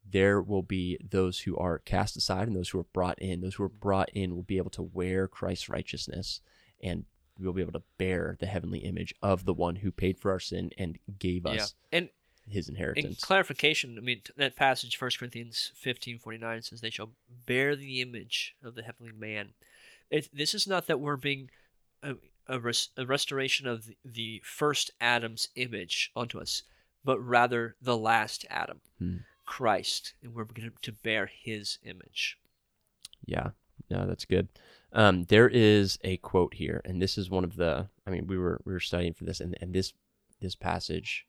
there 0.10 0.42
will 0.42 0.62
be 0.64 0.98
those 1.10 1.40
who 1.42 1.58
are 1.58 1.80
cast 1.80 2.16
aside 2.16 2.48
and 2.48 2.56
those 2.56 2.70
who 2.70 2.80
are 2.80 2.84
brought 2.94 3.20
in. 3.20 3.42
Those 3.42 3.56
who 3.56 3.64
are 3.64 3.70
brought 3.70 4.10
in 4.14 4.36
will 4.36 4.44
be 4.44 4.58
able 4.58 4.70
to 4.72 4.82
wear 4.84 5.28
Christ's 5.28 5.70
righteousness 5.70 6.42
and 6.82 7.06
we'll 7.40 7.54
be 7.54 7.62
able 7.62 7.74
to 7.74 7.84
bear 7.98 8.36
the 8.40 8.46
heavenly 8.48 8.80
image 8.80 9.14
of 9.22 9.46
the 9.46 9.54
one 9.54 9.78
who 9.78 9.92
paid 9.92 10.18
for 10.20 10.32
our 10.32 10.40
sin 10.40 10.72
and 10.78 10.98
gave 11.20 11.46
Yeah. 11.46 11.52
us 11.64 11.76
And 11.92 12.10
his 12.48 12.70
in 12.70 12.76
inheritance. 12.76 13.20
clarification, 13.20 13.98
I 13.98 14.02
mean, 14.02 14.22
that 14.38 14.56
passage, 14.56 15.00
1 15.00 15.12
Corinthians 15.20 15.72
15 15.76 16.18
49, 16.20 16.62
says, 16.62 16.82
They 16.82 16.90
shall 16.90 17.12
bear 17.46 17.76
the 17.76 18.02
image 18.02 18.56
of 18.64 18.76
the 18.76 18.84
heavenly 18.84 19.12
man. 19.12 19.50
It, 20.10 20.30
this 20.34 20.54
is 20.54 20.66
not 20.66 20.88
that 20.88 21.00
we're 21.02 21.18
being 21.18 21.50
a, 22.02 22.16
a, 22.48 22.60
res, 22.60 22.90
a 22.96 23.06
restoration 23.06 23.68
of 23.68 23.86
the, 23.88 23.98
the 24.06 24.42
first 24.46 24.92
Adam's 25.02 25.50
image 25.56 26.12
onto 26.16 26.40
us, 26.40 26.64
but 27.04 27.20
rather 27.20 27.76
the 27.82 27.98
last 27.98 28.46
Adam, 28.50 28.80
Hmm. 29.00 29.18
Christ, 29.48 30.14
and 30.22 30.36
we're 30.36 30.44
going 30.44 30.72
to 30.84 30.92
bear 30.92 31.26
his 31.26 31.80
image. 31.84 32.38
Yeah, 33.26 33.50
no, 33.90 34.06
that's 34.06 34.26
good. 34.26 34.48
Um, 34.94 35.24
there 35.26 35.50
is 35.50 35.98
a 36.04 36.18
quote 36.18 36.54
here, 36.54 36.82
and 36.86 37.02
this 37.02 37.18
is 37.18 37.30
one 37.32 37.44
of 37.44 37.56
the. 37.56 37.88
I 38.06 38.12
mean, 38.12 38.28
we 38.28 38.38
were 38.38 38.62
we 38.66 38.74
were 38.74 38.80
studying 38.80 39.14
for 39.14 39.24
this, 39.26 39.40
and 39.40 39.58
and 39.60 39.74
this 39.74 39.94
this 40.40 40.54
passage 40.56 41.26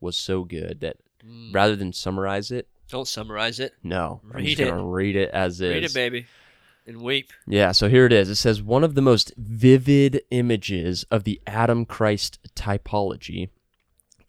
was 0.00 0.16
so 0.16 0.44
good 0.44 0.78
that 0.80 0.96
Mm. 1.24 1.54
rather 1.54 1.76
than 1.76 1.92
summarize 1.92 2.50
it, 2.50 2.66
Don't 2.88 3.06
summarize 3.06 3.60
it. 3.60 3.74
no, 3.84 4.20
I'm 4.34 4.38
Read 4.38 4.56
just 4.56 4.70
gonna 4.70 4.84
read 4.84 5.14
it 5.14 5.30
as 5.30 5.60
is. 5.60 5.70
Read 5.72 5.84
it, 5.84 5.94
baby, 5.94 6.26
and 6.84 7.00
weep. 7.00 7.30
Yeah, 7.46 7.70
so 7.70 7.88
here 7.88 8.06
it 8.06 8.12
is. 8.12 8.28
It 8.28 8.34
says 8.34 8.60
one 8.60 8.82
of 8.82 8.96
the 8.96 9.02
most 9.02 9.32
vivid 9.36 10.22
images 10.32 11.04
of 11.12 11.22
the 11.22 11.40
Adam 11.46 11.84
Christ 11.84 12.40
typology, 12.56 13.50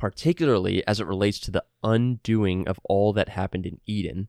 particularly 0.03 0.85
as 0.85 0.99
it 0.99 1.07
relates 1.07 1.39
to 1.39 1.49
the 1.49 1.63
undoing 1.81 2.67
of 2.67 2.77
all 2.83 3.13
that 3.13 3.29
happened 3.29 3.65
in 3.65 3.79
Eden, 3.85 4.27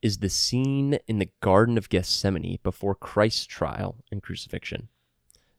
is 0.00 0.16
the 0.16 0.30
scene 0.30 0.98
in 1.06 1.18
the 1.18 1.28
Garden 1.42 1.76
of 1.76 1.90
Gethsemane 1.90 2.58
before 2.62 2.94
Christ's 2.94 3.44
trial 3.44 3.96
and 4.10 4.22
crucifixion. 4.22 4.88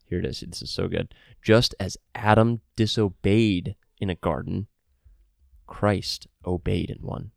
Here 0.03 0.17
it 0.17 0.25
is. 0.25 0.39
This 0.39 0.63
is 0.63 0.71
so 0.71 0.87
good. 0.87 1.13
Just 1.43 1.75
as 1.79 1.95
Adam 2.15 2.61
disobeyed 2.75 3.75
in 4.01 4.09
a 4.09 4.15
garden, 4.15 4.65
Christ 5.67 6.25
obeyed 6.43 6.89
in 6.89 7.03
one, 7.03 7.29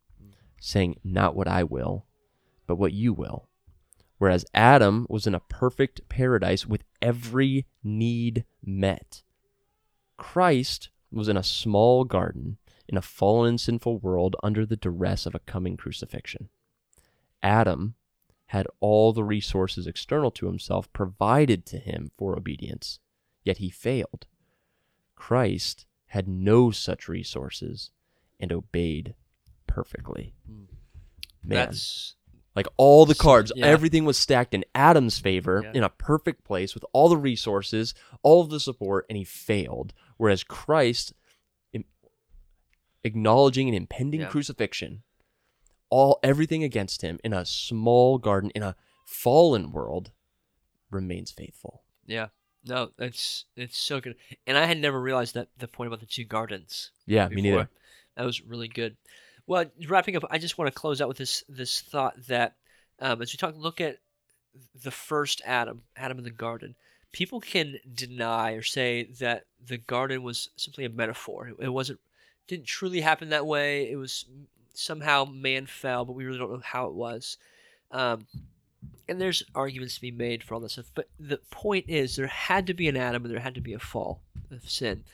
saying, 0.59 0.97
Not 1.05 1.37
what 1.37 1.47
I 1.47 1.63
will, 1.63 2.07
but 2.67 2.77
what 2.77 2.95
you 2.95 3.13
will. 3.13 3.51
Whereas 4.17 4.47
Adam 4.55 5.07
was 5.11 5.27
in 5.27 5.35
a 5.35 5.41
perfect 5.41 6.09
paradise 6.09 6.65
with 6.65 6.85
every 7.03 7.67
need 7.85 8.47
met. 8.65 9.23
Christ 10.17 10.89
was 11.13 11.29
in 11.29 11.37
a 11.37 11.43
small 11.43 12.05
garden 12.05 12.59
in 12.89 12.97
a 12.97 13.03
fallen 13.03 13.49
and 13.51 13.61
sinful 13.61 13.99
world 13.99 14.35
under 14.43 14.65
the 14.65 14.77
duress 14.77 15.27
of 15.27 15.35
a 15.35 15.41
coming 15.41 15.77
crucifixion. 15.77 16.49
Adam 17.43 17.95
had 18.47 18.67
all 18.81 19.13
the 19.13 19.25
resources 19.25 19.87
external 19.87 20.31
to 20.31 20.47
himself 20.47 20.91
provided 20.95 21.67
to 21.67 21.77
him 21.79 22.11
for 22.17 22.37
obedience, 22.37 22.99
yet 23.45 23.59
he 23.59 23.69
failed. 23.69 24.27
Christ 25.15 25.85
had 26.07 26.27
no 26.29 26.71
such 26.71 27.09
resources 27.09 27.91
and 28.41 28.53
obeyed 28.53 29.15
perfectly. 29.67 30.33
Man, 30.47 30.69
That's 31.67 32.15
like 32.57 32.67
all 32.77 33.05
the 33.07 33.15
cards, 33.15 33.53
Yeah. 33.55 33.67
everything 33.67 34.05
was 34.07 34.19
stacked 34.19 34.55
in 34.55 34.65
Adam's 34.75 35.19
favor 35.19 35.61
Yeah. 35.65 35.73
in 35.75 35.85
a 35.85 35.89
perfect 35.91 36.43
place 36.45 36.75
with 36.75 36.85
all 36.93 37.09
the 37.11 37.17
resources, 37.19 37.95
all 38.23 38.41
of 38.43 38.49
the 38.51 38.59
support, 38.61 39.05
and 39.11 39.17
he 39.19 39.25
failed. 39.25 39.93
Whereas 40.19 40.45
Christ, 40.45 41.15
acknowledging 43.05 43.69
an 43.69 43.75
impending 43.75 44.21
Yeah. 44.23 44.29
crucifixion, 44.29 45.03
all 45.89 46.19
everything 46.23 46.63
against 46.63 47.03
him 47.03 47.19
in 47.25 47.33
a 47.33 47.45
small 47.47 48.19
garden 48.19 48.51
in 48.55 48.63
a 48.63 48.77
fallen 49.07 49.71
world, 49.73 50.11
remains 50.91 51.31
faithful. 51.31 51.83
yeah. 52.07 52.29
No, 52.65 52.91
it's 52.99 53.45
it's 53.57 53.79
so 53.79 54.01
good. 54.01 54.17
And 54.47 54.59
I 54.59 54.67
had 54.67 54.79
never 54.79 55.01
realized 55.01 55.35
that 55.35 55.49
the 55.57 55.69
point 55.69 55.87
about 55.87 56.01
the 56.01 56.07
two 56.07 56.25
gardens. 56.25 56.91
Yeah, 57.07 57.29
me 57.29 57.41
neither. 57.41 57.71
That 58.17 58.25
was 58.27 58.43
really 58.43 58.67
good. 58.69 58.97
Well, 59.47 59.67
wrapping 59.87 60.17
up, 60.17 60.25
I 60.29 60.39
just 60.39 60.59
want 60.59 60.67
to 60.75 60.79
close 60.79 61.01
out 61.01 61.09
with 61.09 61.17
this 61.19 61.45
this 61.49 61.81
thought 61.81 62.15
that 62.27 62.57
um, 62.99 63.23
as 63.23 63.33
we 63.33 63.37
talk, 63.39 63.55
look 63.57 63.81
at 63.81 63.99
the 64.83 64.91
first 64.91 65.41
Adam, 65.47 65.83
Adam 65.97 66.19
in 66.19 66.25
the 66.25 66.31
garden. 66.33 66.75
People 67.13 67.41
can 67.41 67.79
deny 67.95 68.53
or 68.53 68.63
say 68.63 69.05
that 69.19 69.45
the 69.65 69.79
garden 69.79 70.23
was 70.23 70.51
simply 70.57 70.85
a 70.85 70.91
metaphor. 70.91 71.53
It 71.59 71.69
wasn't, 71.71 72.01
didn't 72.47 72.67
truly 72.67 73.01
happen 73.01 73.31
that 73.31 73.47
way. 73.47 73.91
It 73.91 73.97
was 73.97 74.27
somehow 74.75 75.25
man 75.25 75.67
fell, 75.67 76.05
but 76.05 76.13
we 76.13 76.25
really 76.25 76.39
don't 76.39 76.53
know 76.53 76.63
how 76.63 76.87
it 76.87 76.95
was. 76.95 77.39
Um, 77.91 78.27
and 79.09 79.21
there's 79.21 79.43
arguments 79.55 79.97
to 79.97 80.01
be 80.01 80.11
made 80.11 80.45
for 80.45 80.55
all 80.55 80.61
this 80.61 80.73
stuff. 80.73 80.93
But 80.95 81.09
the 81.19 81.41
point 81.51 81.87
is, 81.89 82.17
there 82.17 82.27
had 82.27 82.67
to 82.67 82.75
be 82.75 82.89
an 82.89 82.97
Adam 82.97 83.25
and 83.25 83.33
there 83.33 83.41
had 83.41 83.55
to 83.55 83.61
be 83.61 83.73
a 83.73 83.79
fall 83.79 84.21
of 84.51 84.69
sin, 84.69 85.05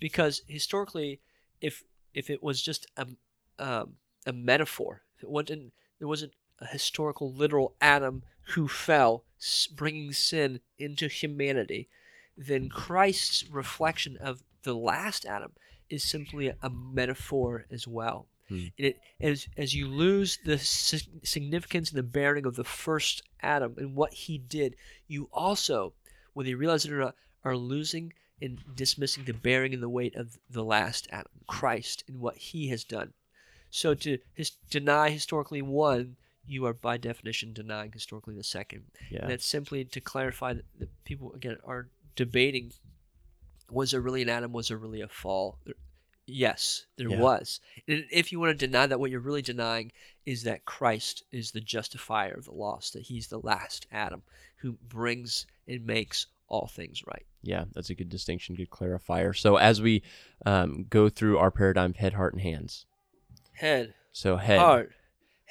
because 0.00 0.42
historically, 0.46 1.20
if 1.60 1.84
if 2.14 2.30
it 2.30 2.42
was 2.42 2.62
just 2.62 2.86
a 2.96 3.06
um, 3.58 3.94
a 4.26 4.32
metaphor, 4.32 5.02
if 5.16 5.22
it 5.22 5.30
wasn't 5.30 5.72
there 5.98 6.08
wasn't 6.08 6.32
a 6.60 6.66
historical, 6.66 7.32
literal 7.32 7.74
Adam 7.80 8.22
who 8.54 8.68
fell, 8.68 9.24
bringing 9.74 10.12
sin 10.12 10.60
into 10.78 11.08
humanity, 11.08 11.88
then 12.36 12.68
Christ's 12.68 13.48
reflection 13.50 14.16
of 14.16 14.42
the 14.62 14.74
last 14.74 15.26
Adam 15.26 15.52
is 15.90 16.02
simply 16.02 16.48
a 16.48 16.70
metaphor 16.70 17.66
as 17.70 17.86
well. 17.86 18.28
Hmm. 18.48 18.66
It, 18.76 18.98
as, 19.20 19.46
as 19.56 19.74
you 19.74 19.86
lose 19.88 20.38
the 20.44 20.58
significance 20.58 21.90
and 21.90 21.98
the 21.98 22.02
bearing 22.02 22.46
of 22.46 22.56
the 22.56 22.64
first 22.64 23.22
Adam 23.40 23.74
and 23.76 23.94
what 23.94 24.12
he 24.12 24.38
did, 24.38 24.76
you 25.06 25.28
also, 25.32 25.94
whether 26.32 26.48
you 26.50 26.56
realize 26.56 26.84
it 26.84 26.92
or 26.92 27.00
not, 27.00 27.16
are 27.44 27.56
losing 27.56 28.12
and 28.40 28.58
dismissing 28.74 29.24
the 29.24 29.32
bearing 29.32 29.72
and 29.72 29.82
the 29.82 29.88
weight 29.88 30.16
of 30.16 30.38
the 30.50 30.64
last 30.64 31.06
Adam, 31.10 31.30
Christ, 31.46 32.04
and 32.08 32.18
what 32.18 32.36
he 32.36 32.68
has 32.68 32.84
done. 32.84 33.12
So 33.70 33.94
to 33.94 34.18
his, 34.34 34.50
deny 34.70 35.10
historically 35.10 35.62
one, 35.62 36.16
you 36.46 36.66
are 36.66 36.74
by 36.74 36.96
definition 36.96 37.52
denying 37.52 37.92
historically 37.92 38.34
the 38.34 38.44
second. 38.44 38.84
Yeah. 39.10 39.22
And 39.22 39.30
that's 39.30 39.46
simply 39.46 39.84
to 39.84 40.00
clarify 40.00 40.54
that, 40.54 40.64
that 40.78 41.04
people 41.04 41.32
again 41.34 41.58
are 41.64 41.88
debating 42.16 42.72
was 43.72 43.92
there 43.92 44.00
really 44.00 44.22
an 44.22 44.28
Adam? 44.28 44.52
Was 44.52 44.68
there 44.68 44.76
really 44.76 45.00
a 45.00 45.08
fall? 45.08 45.58
Yes, 46.26 46.86
there 46.96 47.08
yeah. 47.08 47.18
was. 47.18 47.60
And 47.88 48.04
if 48.12 48.30
you 48.30 48.38
want 48.38 48.56
to 48.56 48.66
deny 48.66 48.86
that, 48.86 49.00
what 49.00 49.10
you're 49.10 49.20
really 49.20 49.42
denying 49.42 49.92
is 50.24 50.44
that 50.44 50.64
Christ 50.64 51.24
is 51.32 51.50
the 51.50 51.60
justifier 51.60 52.34
of 52.34 52.44
the 52.44 52.52
lost, 52.52 52.92
that 52.92 53.02
he's 53.02 53.28
the 53.28 53.40
last 53.40 53.86
Adam 53.90 54.22
who 54.56 54.76
brings 54.88 55.46
and 55.66 55.84
makes 55.84 56.26
all 56.48 56.68
things 56.68 57.02
right. 57.06 57.26
Yeah, 57.42 57.64
that's 57.72 57.90
a 57.90 57.94
good 57.94 58.08
distinction, 58.08 58.54
good 58.54 58.70
clarifier. 58.70 59.36
So 59.36 59.56
as 59.56 59.82
we 59.82 60.02
um, 60.46 60.86
go 60.88 61.08
through 61.08 61.38
our 61.38 61.50
paradigm, 61.50 61.94
head, 61.94 62.12
heart, 62.12 62.34
and 62.34 62.42
hands. 62.42 62.86
Head. 63.54 63.94
So 64.12 64.36
head. 64.36 64.60
Heart. 64.60 64.92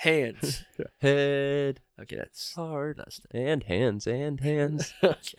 Hands. 0.02 0.64
head. 1.02 1.80
Okay, 2.00 2.16
that's 2.16 2.54
heart. 2.54 2.98
That's, 2.98 3.22
and 3.32 3.64
hands 3.64 4.08
and 4.08 4.40
hands. 4.40 4.94
okay. 5.04 5.38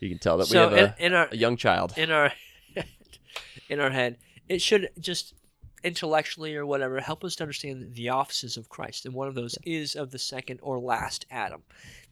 You 0.00 0.10
can 0.10 0.18
tell 0.18 0.38
that 0.38 0.46
so 0.46 0.68
we 0.68 0.78
have 0.78 0.94
in, 0.98 1.04
a, 1.04 1.06
in 1.06 1.14
our, 1.14 1.28
a 1.32 1.36
young 1.36 1.56
child. 1.56 1.94
In 1.96 2.10
our 2.10 2.32
in 3.68 3.80
our 3.80 3.90
head 3.90 4.18
it 4.48 4.60
should 4.60 4.90
just 4.98 5.34
intellectually 5.82 6.56
or 6.56 6.64
whatever 6.64 7.00
help 7.00 7.24
us 7.24 7.36
to 7.36 7.42
understand 7.42 7.94
the 7.94 8.08
offices 8.08 8.56
of 8.56 8.68
Christ. 8.68 9.04
And 9.04 9.14
one 9.14 9.28
of 9.28 9.34
those 9.34 9.56
is 9.64 9.94
of 9.96 10.10
the 10.10 10.18
second 10.18 10.60
or 10.62 10.78
last 10.78 11.26
Adam, 11.30 11.62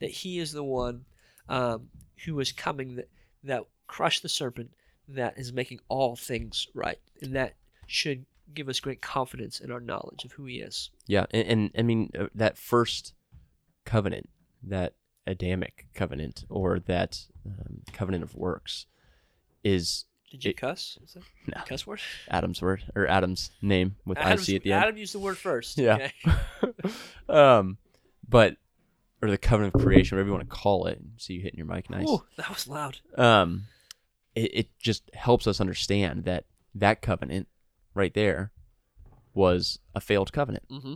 that 0.01 0.11
he 0.11 0.39
is 0.39 0.53
the 0.53 0.65
one 0.65 1.05
um, 1.49 1.89
who 2.25 2.39
is 2.41 2.53
coming 2.53 2.97
that 2.97 3.09
that 3.45 3.65
crushed 3.87 4.23
the 4.23 4.29
serpent, 4.29 4.71
that 5.09 5.39
is 5.39 5.53
making 5.53 5.81
all 5.89 6.17
things 6.17 6.69
right, 6.75 6.99
and 7.21 7.35
that 7.35 7.55
should 7.87 8.25
give 8.55 8.69
us 8.69 8.81
great 8.81 9.03
confidence 9.03 9.61
in 9.61 9.71
our 9.71 9.81
knowledge 9.81 10.25
of 10.25 10.33
who 10.33 10.47
he 10.47 10.57
is. 10.57 10.91
Yeah, 11.07 11.27
and, 11.31 11.47
and 11.47 11.71
I 11.77 11.83
mean 11.83 12.11
uh, 12.19 12.27
that 12.35 12.59
first 12.59 13.15
covenant, 13.85 14.29
that 14.63 14.95
Adamic 15.27 15.87
covenant, 15.95 16.45
or 16.49 16.79
that 16.81 17.27
um, 17.47 17.83
covenant 17.93 18.25
of 18.25 18.35
works, 18.35 18.87
is 19.65 20.05
did 20.31 20.45
you 20.45 20.51
it, 20.51 20.57
cuss? 20.57 20.99
Is 21.05 21.15
that 21.15 21.23
no. 21.55 21.63
cuss 21.67 21.87
word? 21.87 22.01
Adam's 22.31 22.63
word 22.63 22.83
or 22.97 23.07
Adam's 23.07 23.51
name 23.61 23.97
with 24.07 24.17
Adam's, 24.17 24.49
IC 24.49 24.57
at 24.57 24.63
the 24.63 24.73
end. 24.73 24.83
Adam 24.83 24.97
used 24.97 25.15
the 25.15 25.19
word 25.19 25.37
first. 25.37 25.77
Yeah. 25.77 26.09
Okay. 26.25 26.73
um, 27.29 27.77
but 28.27 28.57
or 29.21 29.31
the 29.31 29.39
covenant 29.39 29.75
of 29.75 29.83
creation, 29.83 30.17
whatever 30.17 30.29
you 30.29 30.35
want 30.35 30.49
to 30.49 30.57
call 30.57 30.87
it. 30.87 30.99
See 31.19 31.35
you 31.35 31.43
hitting 31.43 31.59
your 31.59 31.67
mic, 31.67 31.89
nice. 31.91 32.09
Ooh, 32.09 32.25
that 32.37 32.49
was 32.49 32.67
loud. 32.67 32.99
Um, 33.17 33.65
it, 34.35 34.51
it 34.55 34.79
just 34.79 35.11
helps 35.15 35.47
us 35.47 35.61
understand 35.61 36.25
that 36.25 36.47
that 36.75 37.03
covenant 37.03 37.47
right 37.95 38.15
there 38.15 38.53
was 39.35 39.79
a 39.95 40.01
failed 40.01 40.33
covenant. 40.33 40.65
Mm-hmm. 40.71 40.95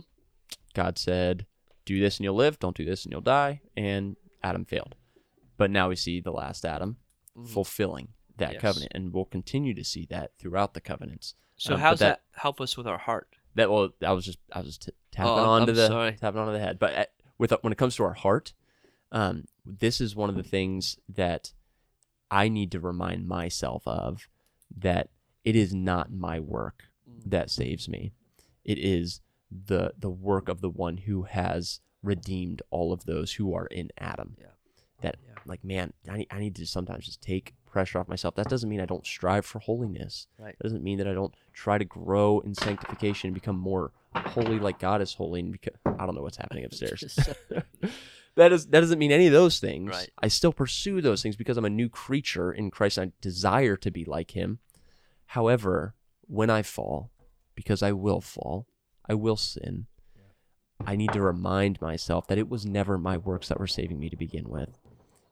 God 0.73 0.97
said, 0.97 1.45
"Do 1.85 1.99
this 1.99 2.17
and 2.17 2.23
you'll 2.23 2.35
live. 2.35 2.59
Don't 2.59 2.75
do 2.75 2.85
this 2.85 3.03
and 3.03 3.11
you'll 3.11 3.21
die." 3.21 3.61
And 3.75 4.15
Adam 4.43 4.65
failed. 4.65 4.95
But 5.57 5.71
now 5.71 5.89
we 5.89 5.95
see 5.95 6.19
the 6.19 6.31
last 6.31 6.65
Adam 6.65 6.97
mm-hmm. 7.35 7.47
fulfilling 7.47 8.09
that 8.37 8.53
yes. 8.53 8.61
covenant, 8.61 8.91
and 8.93 9.13
we'll 9.13 9.25
continue 9.25 9.73
to 9.73 9.83
see 9.83 10.05
that 10.09 10.31
throughout 10.37 10.73
the 10.73 10.81
covenants. 10.81 11.35
So 11.57 11.73
um, 11.73 11.79
how 11.79 11.91
does 11.91 11.99
that, 11.99 12.21
that, 12.33 12.39
help 12.39 12.61
us 12.61 12.77
with 12.77 12.87
our 12.87 12.99
heart? 12.99 13.35
That 13.55 13.71
well, 13.71 13.89
I 14.05 14.11
was 14.11 14.25
just 14.25 14.39
I 14.51 14.59
was 14.59 14.67
just 14.67 14.83
t- 14.83 14.91
tapping 15.11 15.31
oh, 15.31 15.49
onto 15.49 15.71
I'm 15.71 15.75
the 15.75 15.87
sorry. 15.87 16.11
tapping 16.13 16.39
onto 16.39 16.53
the 16.53 16.59
head, 16.59 16.77
but 16.79 16.93
at, 16.93 17.11
with 17.37 17.53
when 17.61 17.73
it 17.73 17.77
comes 17.77 17.95
to 17.95 18.03
our 18.03 18.13
heart, 18.13 18.53
um, 19.11 19.45
this 19.65 19.99
is 19.99 20.15
one 20.15 20.29
of 20.29 20.35
the 20.35 20.43
things 20.43 20.97
that 21.09 21.53
I 22.29 22.49
need 22.49 22.71
to 22.73 22.79
remind 22.79 23.27
myself 23.27 23.83
of 23.87 24.27
that 24.77 25.09
it 25.47 25.55
is 25.55 25.73
not 25.73 26.11
my 26.11 26.41
work 26.41 26.89
mm. 27.09 27.21
that 27.25 27.49
saves 27.49 27.87
me. 27.87 28.11
It 28.65 28.77
is 28.77 29.21
the 29.49 29.93
the 29.97 30.09
work 30.09 30.49
of 30.49 30.59
the 30.59 30.69
one 30.69 30.97
who 30.97 31.23
has 31.23 31.79
redeemed 32.03 32.61
all 32.69 32.91
of 32.91 33.05
those 33.05 33.31
who 33.31 33.53
are 33.55 33.67
in 33.67 33.89
Adam. 33.97 34.35
Yeah. 34.37 34.47
That 34.99 35.15
yeah. 35.25 35.35
like 35.45 35.63
man, 35.63 35.93
I 36.11 36.17
need, 36.17 36.27
I 36.31 36.39
need 36.39 36.55
to 36.57 36.67
sometimes 36.67 37.05
just 37.05 37.21
take 37.21 37.53
pressure 37.65 37.97
off 37.97 38.09
myself. 38.09 38.35
That 38.35 38.49
doesn't 38.49 38.67
mean 38.67 38.81
I 38.81 38.85
don't 38.85 39.07
strive 39.07 39.45
for 39.45 39.59
holiness. 39.59 40.27
Right. 40.37 40.53
That 40.57 40.63
doesn't 40.63 40.83
mean 40.83 40.97
that 40.97 41.07
I 41.07 41.13
don't 41.13 41.33
try 41.53 41.77
to 41.77 41.85
grow 41.85 42.41
in 42.41 42.53
sanctification 42.53 43.27
and 43.27 43.33
become 43.33 43.57
more 43.57 43.93
holy 44.13 44.59
like 44.59 44.79
God 44.79 45.01
is 45.01 45.13
holy. 45.13 45.39
And 45.39 45.53
because, 45.53 45.79
I 45.85 46.05
don't 46.05 46.15
know 46.15 46.23
what's 46.23 46.35
happening 46.35 46.65
upstairs. 46.65 47.03
that 48.35 48.51
is 48.51 48.67
that 48.67 48.81
doesn't 48.81 48.99
mean 48.99 49.13
any 49.13 49.27
of 49.27 49.33
those 49.33 49.59
things. 49.59 49.91
Right. 49.91 50.09
I 50.21 50.27
still 50.27 50.51
pursue 50.51 50.99
those 50.99 51.23
things 51.23 51.37
because 51.37 51.55
I'm 51.55 51.63
a 51.63 51.69
new 51.69 51.87
creature 51.87 52.51
in 52.51 52.69
Christ. 52.69 52.99
I 52.99 53.13
desire 53.21 53.77
to 53.77 53.91
be 53.91 54.03
like 54.03 54.31
Him. 54.31 54.59
However, 55.27 55.93
when 56.27 56.49
I 56.49 56.61
fall, 56.61 57.11
because 57.55 57.81
I 57.81 57.91
will 57.91 58.21
fall, 58.21 58.67
I 59.07 59.13
will 59.13 59.37
sin. 59.37 59.87
I 60.85 60.95
need 60.95 61.13
to 61.13 61.21
remind 61.21 61.81
myself 61.81 62.27
that 62.27 62.37
it 62.37 62.49
was 62.49 62.65
never 62.65 62.97
my 62.97 63.17
works 63.17 63.47
that 63.47 63.59
were 63.59 63.67
saving 63.67 63.99
me 63.99 64.09
to 64.09 64.15
begin 64.15 64.49
with. 64.49 64.77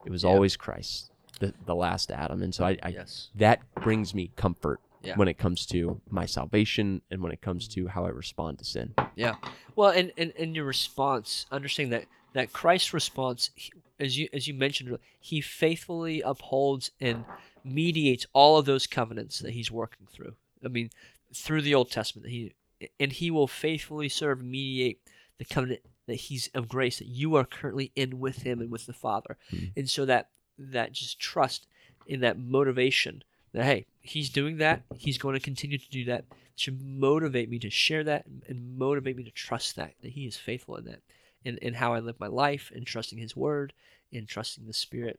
It 0.04 0.10
was 0.10 0.24
yeah. 0.24 0.30
always 0.30 0.56
Christ 0.56 1.10
the, 1.40 1.52
the 1.66 1.74
last 1.74 2.10
Adam. 2.10 2.42
And 2.42 2.54
so 2.54 2.64
I, 2.64 2.78
I 2.82 2.88
yes. 2.88 3.28
that 3.36 3.60
brings 3.82 4.14
me 4.14 4.30
comfort 4.36 4.80
yeah. 5.02 5.16
when 5.16 5.28
it 5.28 5.38
comes 5.38 5.66
to 5.66 6.00
my 6.10 6.26
salvation 6.26 7.02
and 7.10 7.22
when 7.22 7.32
it 7.32 7.40
comes 7.40 7.68
to 7.68 7.86
how 7.86 8.04
I 8.04 8.08
respond 8.08 8.58
to 8.58 8.64
sin. 8.64 8.94
Yeah. 9.14 9.36
Well, 9.76 9.90
and, 9.90 10.12
and, 10.16 10.32
and 10.38 10.56
your 10.56 10.64
response, 10.64 11.46
understanding 11.52 11.90
that, 11.90 12.06
that 12.32 12.52
Christ's 12.52 12.92
response, 12.92 13.50
as 13.98 14.18
you 14.18 14.28
as 14.32 14.46
you 14.46 14.52
mentioned, 14.52 14.98
he 15.20 15.40
faithfully 15.40 16.20
upholds 16.20 16.90
and 17.00 17.24
mediates 17.66 18.26
all 18.32 18.58
of 18.58 18.66
those 18.66 18.86
covenants 18.86 19.40
that 19.40 19.52
he's 19.52 19.70
working 19.70 20.06
through. 20.10 20.34
I 20.64 20.68
mean, 20.68 20.90
through 21.34 21.62
the 21.62 21.74
Old 21.74 21.90
Testament, 21.90 22.28
he 22.28 22.54
and 23.00 23.12
he 23.12 23.30
will 23.30 23.46
faithfully 23.46 24.08
serve 24.08 24.42
mediate 24.42 25.00
the 25.38 25.44
covenant 25.44 25.80
that 26.06 26.14
he's 26.14 26.48
of 26.54 26.68
grace 26.68 26.98
that 26.98 27.08
you 27.08 27.34
are 27.34 27.44
currently 27.44 27.92
in 27.96 28.20
with 28.20 28.42
him 28.42 28.60
and 28.60 28.70
with 28.70 28.86
the 28.86 28.92
Father. 28.92 29.36
Mm-hmm. 29.52 29.66
And 29.76 29.90
so 29.90 30.04
that 30.06 30.30
that 30.58 30.92
just 30.92 31.18
trust 31.18 31.66
in 32.06 32.20
that 32.20 32.38
motivation 32.38 33.22
that 33.52 33.64
hey 33.64 33.86
he's 34.00 34.30
doing 34.30 34.58
that 34.58 34.82
he's 34.96 35.18
going 35.18 35.34
to 35.34 35.40
continue 35.40 35.78
to 35.78 35.90
do 35.90 36.04
that 36.04 36.24
should 36.54 36.80
motivate 36.82 37.50
me 37.50 37.58
to 37.58 37.70
share 37.70 38.04
that 38.04 38.24
and 38.48 38.78
motivate 38.78 39.16
me 39.16 39.24
to 39.24 39.30
trust 39.30 39.76
that 39.76 39.94
that 40.02 40.12
he 40.12 40.26
is 40.26 40.36
faithful 40.36 40.76
in 40.76 40.84
that 40.84 41.00
in, 41.44 41.58
in 41.58 41.74
how 41.74 41.92
i 41.92 41.98
live 41.98 42.18
my 42.18 42.26
life 42.26 42.70
and 42.74 42.86
trusting 42.86 43.18
his 43.18 43.36
word 43.36 43.72
and 44.12 44.28
trusting 44.28 44.66
the 44.66 44.72
spirit 44.72 45.18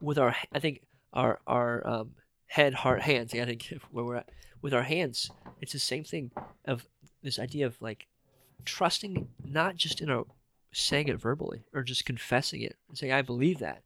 with 0.00 0.18
our 0.18 0.34
i 0.52 0.58
think 0.58 0.82
our 1.12 1.40
our 1.46 1.86
um, 1.86 2.10
head 2.46 2.74
heart 2.74 3.02
hands 3.02 3.34
i 3.34 3.44
think 3.44 3.72
where 3.90 4.04
we're 4.04 4.16
at 4.16 4.30
with 4.62 4.74
our 4.74 4.82
hands 4.82 5.30
it's 5.60 5.72
the 5.72 5.78
same 5.78 6.04
thing 6.04 6.30
of 6.64 6.86
this 7.22 7.38
idea 7.38 7.66
of 7.66 7.80
like 7.80 8.06
trusting 8.64 9.28
not 9.44 9.76
just 9.76 10.00
in 10.00 10.10
our 10.10 10.24
saying 10.72 11.08
it 11.08 11.20
verbally 11.20 11.62
or 11.72 11.82
just 11.82 12.04
confessing 12.04 12.60
it 12.60 12.76
and 12.88 12.98
saying 12.98 13.12
i 13.12 13.22
believe 13.22 13.58
that 13.58 13.82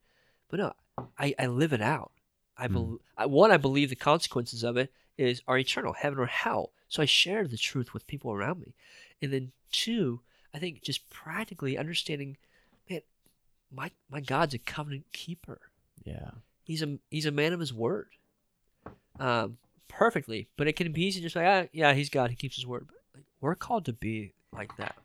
but 0.53 0.61
no, 0.61 0.73
I, 1.19 1.35
I 1.39 1.47
live 1.47 1.73
it 1.73 1.81
out. 1.81 2.13
I, 2.59 2.69
mm. 2.69 2.99
I 3.17 3.25
one 3.25 3.51
I 3.51 3.57
believe 3.57 3.89
the 3.89 3.97
consequences 3.97 4.63
of 4.63 4.77
it 4.77 4.93
is 5.17 5.43
are 5.49 5.59
eternal, 5.59 5.95
heaven 5.95 6.19
or 6.19 6.27
hell. 6.27 6.73
So 6.89 7.03
I 7.03 7.07
share 7.07 7.49
the 7.49 7.57
truth 7.57 7.95
with 7.95 8.07
people 8.07 8.31
around 8.31 8.61
me, 8.61 8.75
and 9.23 9.33
then 9.33 9.53
two, 9.73 10.21
I 10.55 10.59
think 10.59 10.83
just 10.83 11.09
practically 11.09 11.79
understanding, 11.79 12.37
man, 12.89 13.01
my 13.75 13.91
my 14.11 14.21
God's 14.21 14.53
a 14.53 14.59
covenant 14.59 15.07
keeper. 15.15 15.59
Yeah, 16.05 16.33
he's 16.65 16.83
a 16.83 16.99
he's 17.11 17.27
a 17.27 17.31
man 17.31 17.53
of 17.53 17.61
his 17.61 17.73
word, 17.73 18.09
um, 19.19 19.59
perfectly. 19.89 20.49
But 20.57 20.69
it 20.69 20.75
can 20.75 20.93
be 20.93 21.05
easy 21.05 21.21
to 21.21 21.27
just 21.27 21.37
like 21.37 21.47
ah, 21.47 21.69
yeah, 21.73 21.93
he's 21.95 22.11
God, 22.11 22.31
he 22.31 22.37
keeps 22.37 22.57
his 22.57 22.67
word. 22.67 22.87
But 22.89 22.97
like, 23.15 23.25
we're 23.41 23.55
called 23.55 23.85
to 23.87 23.93
be 23.93 24.33
like 24.53 24.77
that. 24.77 24.97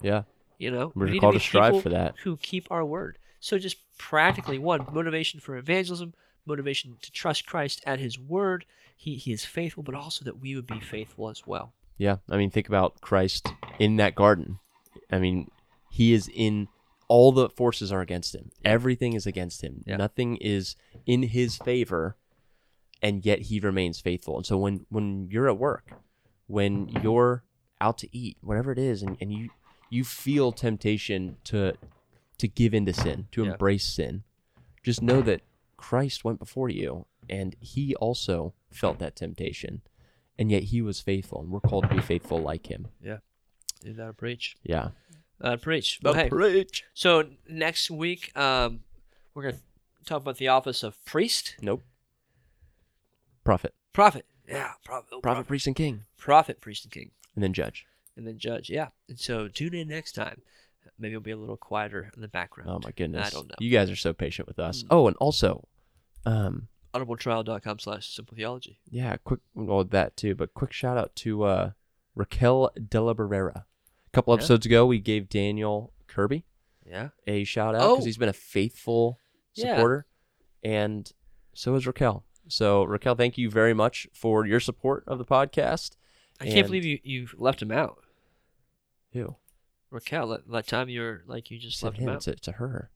Yeah, 0.00 0.22
You 0.58 0.70
know, 0.70 0.92
We're 0.94 1.06
we 1.06 1.12
need 1.12 1.20
called 1.20 1.34
be 1.34 1.38
to 1.38 1.44
strive 1.44 1.82
for 1.82 1.88
that. 1.88 2.14
Who 2.22 2.36
keep 2.36 2.68
our 2.70 2.84
word. 2.84 3.18
So 3.40 3.58
just 3.58 3.78
practically, 3.98 4.58
one 4.58 4.86
motivation 4.92 5.40
for 5.40 5.56
evangelism, 5.56 6.14
motivation 6.46 6.96
to 7.02 7.12
trust 7.12 7.46
Christ 7.46 7.82
at 7.86 8.00
His 8.00 8.18
word. 8.18 8.64
He 8.96 9.16
He 9.16 9.32
is 9.32 9.44
faithful, 9.44 9.82
but 9.82 9.94
also 9.94 10.24
that 10.24 10.40
we 10.40 10.54
would 10.56 10.66
be 10.66 10.80
faithful 10.80 11.28
as 11.28 11.46
well. 11.46 11.72
Yeah, 11.96 12.16
I 12.30 12.36
mean, 12.36 12.50
think 12.50 12.68
about 12.68 13.00
Christ 13.00 13.48
in 13.78 13.96
that 13.96 14.14
garden. 14.14 14.60
I 15.10 15.18
mean, 15.18 15.50
he 15.90 16.12
is 16.12 16.30
in 16.32 16.68
all 17.08 17.32
the 17.32 17.48
forces 17.48 17.90
are 17.90 18.00
against 18.00 18.34
him. 18.34 18.50
Everything 18.64 19.14
is 19.14 19.26
against 19.26 19.62
him. 19.62 19.82
Yeah. 19.86 19.96
Nothing 19.96 20.36
is 20.36 20.76
in 21.06 21.22
his 21.24 21.56
favor, 21.56 22.16
and 23.02 23.24
yet 23.24 23.42
he 23.42 23.60
remains 23.60 24.00
faithful. 24.00 24.36
And 24.36 24.46
so 24.46 24.58
when 24.58 24.86
when 24.90 25.28
you're 25.30 25.48
at 25.48 25.58
work, 25.58 25.92
when 26.46 26.88
you're 27.02 27.44
out 27.80 27.98
to 27.98 28.16
eat, 28.16 28.36
whatever 28.40 28.72
it 28.72 28.78
is, 28.78 29.02
and, 29.02 29.16
and 29.20 29.32
you 29.32 29.48
you 29.90 30.04
feel 30.04 30.52
temptation 30.52 31.36
to 31.44 31.74
to 32.38 32.46
give 32.48 32.74
into 32.74 32.92
sin, 32.92 33.26
to 33.32 33.44
Yeah. 33.44 33.52
embrace 33.52 33.84
sin, 33.84 34.22
just 34.82 35.02
know 35.02 35.22
that 35.22 35.40
Christ 35.76 36.24
went 36.24 36.38
before 36.38 36.68
you, 36.68 37.06
and 37.28 37.56
he 37.60 37.94
also 37.96 38.52
felt 38.70 38.98
that 38.98 39.16
temptation, 39.16 39.80
and 40.38 40.50
yet 40.50 40.64
he 40.64 40.82
was 40.82 41.00
faithful, 41.00 41.40
and 41.40 41.50
we're 41.50 41.60
called 41.60 41.88
to 41.88 41.94
be 41.94 42.00
faithful 42.02 42.38
like 42.38 42.66
him. 42.70 42.88
Do 43.80 43.92
that 43.92 44.08
a 44.08 44.12
preach. 44.12 44.56
Yeah. 44.64 44.88
Uh, 45.40 45.56
preach. 45.56 45.98
But 46.02 46.16
hey, 46.16 46.28
preach. 46.28 46.84
so 46.94 47.24
next 47.48 47.90
week, 47.90 48.36
um, 48.36 48.80
we're 49.34 49.44
gonna 49.44 49.58
talk 50.06 50.22
about 50.22 50.36
the 50.38 50.48
office 50.48 50.82
of 50.82 51.02
priest, 51.04 51.54
Nope. 51.62 51.82
Prophet. 53.44 53.74
prophet. 53.92 54.26
Yeah, 54.48 54.72
prophet. 54.84 55.08
oh, 55.12 55.20
Prophet, 55.20 55.46
priest, 55.46 55.66
and 55.66 55.76
king. 55.76 56.02
prophet, 56.16 56.60
priest, 56.60 56.84
and 56.84 56.92
king. 56.92 57.10
And 57.34 57.42
then 57.44 57.52
judge. 57.52 57.86
and 58.16 58.26
then 58.26 58.38
judge. 58.38 58.68
Yeah. 58.70 58.88
And 59.08 59.18
so 59.18 59.46
tune 59.48 59.74
in 59.74 59.88
next 59.88 60.12
time. 60.12 60.40
Maybe 60.98 61.12
it'll 61.12 61.22
be 61.22 61.30
a 61.30 61.36
little 61.36 61.56
quieter 61.58 62.10
in 62.16 62.20
the 62.22 62.28
background. 62.28 62.70
Oh 62.70 62.80
my 62.82 62.90
goodness. 62.92 63.26
I 63.28 63.30
don't 63.30 63.46
know. 63.48 63.54
You 63.60 63.70
guys 63.70 63.90
are 63.90 63.96
so 63.96 64.12
patient 64.12 64.48
with 64.48 64.58
us. 64.58 64.82
Mm. 64.82 64.86
Oh, 64.90 65.06
and 65.06 65.16
also, 65.18 65.68
um, 66.26 66.68
Audibletrial.com 66.94 67.78
slash 67.78 68.08
simple 68.08 68.34
theology. 68.36 68.80
yeah, 68.90 69.16
quick 69.18 69.40
well 69.54 69.84
that 69.84 70.16
too, 70.16 70.34
but 70.34 70.54
quick 70.54 70.72
shout 70.72 70.96
out 70.96 71.14
to 71.16 71.44
uh 71.44 71.70
Raquel 72.16 72.70
de 72.88 73.00
la 73.00 73.12
Barrera. 73.14 73.64
A 74.08 74.10
couple 74.16 74.32
Yeah. 74.34 74.38
episodes 74.38 74.66
ago 74.66 74.86
we 74.86 74.98
gave 74.98 75.28
Daniel 75.28 75.92
Kirby 76.06 76.44
Yeah. 76.86 77.10
a 77.26 77.44
shout 77.44 77.74
out 77.74 77.80
because 77.92 78.02
Oh. 78.02 78.04
he's 78.06 78.16
been 78.18 78.28
a 78.28 78.32
faithful 78.32 79.18
Yeah. 79.54 79.76
supporter. 79.76 80.06
And 80.62 81.10
so 81.54 81.74
is 81.74 81.86
Raquel. 81.86 82.24
So 82.48 82.84
Raquel, 82.84 83.14
thank 83.14 83.36
you 83.36 83.50
very 83.50 83.74
much 83.74 84.08
for 84.12 84.46
your 84.46 84.60
support 84.60 85.04
of 85.06 85.18
the 85.18 85.24
podcast. 85.24 85.96
I 86.40 86.46
can't 86.46 86.66
believe 86.66 86.84
you, 86.84 86.98
you 87.02 87.28
left 87.36 87.60
him 87.60 87.70
out. 87.72 88.02
Ew. 89.12 89.36
Raquel, 89.90 90.38
that, 90.46 90.66
time 90.66 90.88
you 90.88 91.00
were 91.00 91.22
like, 91.26 91.50
you 91.50 91.58
just 91.58 91.78
Said 91.78 91.86
left 91.88 91.98
him 91.98 92.08
him 92.08 92.14
out. 92.16 92.20
to, 92.22 92.34
to 92.36 92.52
her. 92.52 92.90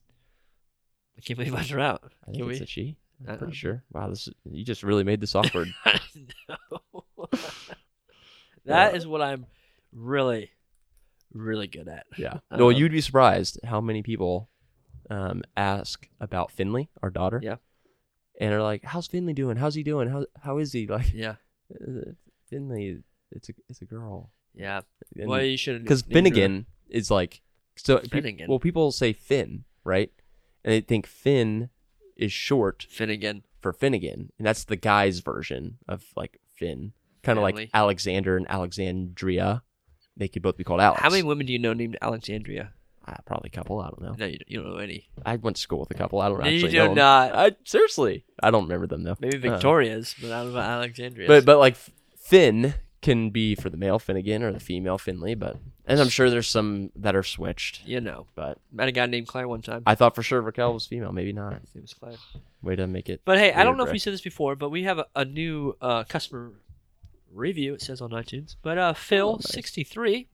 I 1.19 1.21
can't 1.21 1.37
believe 1.39 1.53
you 1.53 1.57
left 1.57 1.71
her 1.71 1.81
out. 1.81 2.13
I 2.23 2.27
think 2.33 2.39
Can 2.43 2.51
it's 2.51 2.61
we? 2.61 2.65
a 2.65 2.67
she. 2.67 2.97
I 3.27 3.33
I'm 3.33 3.39
pretty 3.39 3.51
know. 3.53 3.55
sure. 3.55 3.85
Wow, 3.93 4.09
this 4.09 4.29
is, 4.29 4.35
you 4.45 4.65
just 4.65 4.83
really 4.83 5.05
made 5.05 5.21
this 5.21 5.35
awkward. 5.35 5.69
I 5.85 6.01
know. 6.49 7.05
That 8.65 8.95
is 8.95 9.07
what 9.09 9.21
I'm 9.21 9.47
really, 9.93 10.53
really 11.33 11.67
good 11.67 11.89
at. 11.89 12.07
yeah. 12.17 12.39
Um, 12.51 12.61
well, 12.61 12.73
you'd 12.73 12.93
be 12.93 13.01
surprised 13.01 13.59
how 13.65 13.81
many 13.81 14.03
people 14.03 14.49
um, 15.11 15.43
ask 15.57 16.09
about 16.21 16.51
Finley, 16.51 16.89
our 17.03 17.11
daughter. 17.11 17.41
Yeah. 17.43 17.57
And 18.41 18.53
are 18.55 18.63
like, 18.63 18.85
"How's 18.85 19.07
Finley 19.07 19.35
doing? 19.35 19.57
How's 19.57 19.75
he 19.75 19.83
doing? 19.83 20.09
How 20.09 20.27
how 20.43 20.59
is 20.59 20.73
he?" 20.73 20.87
Like, 20.89 21.13
Yeah. 21.13 21.37
uh, 21.75 22.13
Finley, 22.49 23.03
it's 23.31 23.49
a 23.49 23.53
it's 23.69 23.83
a 23.83 23.85
girl. 23.85 24.31
Yeah. 24.55 24.81
And- 25.17 25.29
well, 25.29 25.43
you 25.43 25.57
should 25.57 25.83
because 25.83 26.03
Finnegan 26.03 26.67
is 26.89 27.11
like 27.11 27.41
so. 27.77 27.99
pe- 27.99 28.47
well, 28.49 28.59
people 28.59 28.91
say 28.93 29.13
Finn, 29.13 29.65
right? 29.85 30.11
And 30.65 30.73
they 30.73 30.81
think 30.81 31.07
Finn 31.07 31.71
is 32.17 32.33
short 32.33 32.87
Finnegan. 32.91 33.43
for 33.61 33.73
Finnegan, 33.73 34.31
and 34.39 34.47
that's 34.47 34.65
the 34.65 34.77
guy's 34.77 35.21
version 35.21 35.79
of 35.89 36.05
like 36.17 36.39
Finn, 36.57 36.93
kind 37.23 37.39
of 37.39 37.43
like 37.43 37.71
Alexander 37.75 38.37
and 38.37 38.47
Alexandria. 38.51 39.63
They 40.17 40.29
could 40.29 40.43
both 40.43 40.57
be 40.57 40.65
called 40.65 40.81
Alex. 40.81 41.01
How 41.03 41.11
many 41.11 41.23
women 41.23 41.47
do 41.47 41.53
you 41.53 41.59
know 41.59 41.73
named 41.73 41.97
Alexandria? 42.03 42.73
Ah, 43.07 43.17
probably 43.27 43.49
a 43.53 43.57
couple. 43.57 43.81
I 43.81 43.89
don't 43.89 44.01
know. 44.03 44.15
No, 44.17 44.27
you 44.27 44.39
don't, 44.39 44.51
you 44.51 44.63
don't 44.63 44.71
know 44.75 44.77
any. 44.79 45.09
I 45.27 45.35
went 45.37 45.57
to 45.57 45.63
school 45.63 45.81
with 45.81 45.91
a 45.91 45.95
couple. 45.95 46.21
I 46.21 46.29
don't 46.29 46.41
No, 46.41 46.49
you 46.49 46.57
actually 46.59 46.73
do 46.73 46.79
know. 46.79 46.85
them. 46.87 46.95
not. 46.97 47.35
I 47.35 47.53
seriously, 47.65 48.25
I 48.43 48.51
don't 48.53 48.63
remember 48.65 48.87
them 48.87 49.03
though. 49.03 49.17
Maybe 49.21 49.39
Uh, 49.39 49.53
Victoria's, 49.53 50.15
but 50.21 50.31
I 50.31 50.43
don't 50.45 50.53
know 50.53 50.59
about 50.61 50.71
Alexandria. 50.71 51.27
but 51.27 51.45
but 51.45 51.59
like 51.59 51.77
Finn 52.17 52.75
can 53.01 53.31
be 53.31 53.57
for 53.57 53.69
the 53.69 53.77
male 53.77 53.99
Finnegan 53.99 54.45
or 54.45 54.53
the 54.53 54.61
female 54.61 54.97
Finley, 54.99 55.35
but 55.35 55.57
and 55.85 55.99
I'm 55.99 56.09
sure 56.09 56.31
there's 56.31 56.47
some 56.47 56.93
that 56.95 57.17
are 57.17 57.25
switched. 57.25 57.85
you 57.85 58.01
know, 58.01 58.29
But 58.37 58.59
met 58.71 58.87
a 58.87 58.93
guy 58.93 59.07
named 59.07 59.27
Claire 59.27 59.49
one 59.49 59.63
time. 59.63 59.83
I 59.85 59.97
thought 59.97 60.15
for 60.15 60.23
sure 60.23 60.41
Raquel 60.41 60.73
was 60.73 60.87
female. 60.87 61.11
Maybe 61.11 61.33
not. 61.33 61.61
His 61.61 61.75
name 61.75 61.83
was 61.83 61.95
Claire. 61.95 62.15
Way 62.63 62.77
to 62.77 62.87
make 62.87 63.09
it. 63.09 63.23
But 63.25 63.39
hey, 63.39 63.53
I 63.53 63.65
don't 63.65 63.73
Weird, 63.73 63.79
know 63.79 63.83
if 63.85 63.89
right? 63.89 63.93
we 63.95 63.99
said 63.99 64.13
this 64.13 64.21
before, 64.21 64.55
but 64.55 64.69
we 64.71 64.85
have 64.85 64.99
a, 65.01 65.07
a 65.17 65.25
new 65.25 65.77
uh, 65.81 66.05
customer 66.05 66.53
review. 67.35 67.75
It 67.75 67.83
says 67.83 68.01
on 68.01 68.11
iTunes. 68.11 68.57
But 68.63 68.79
uh, 68.79 68.93
Phil 68.95 69.29
Oh, 69.29 69.33
nice. 69.35 69.49
sixty 69.51 69.85
three, 69.85 70.29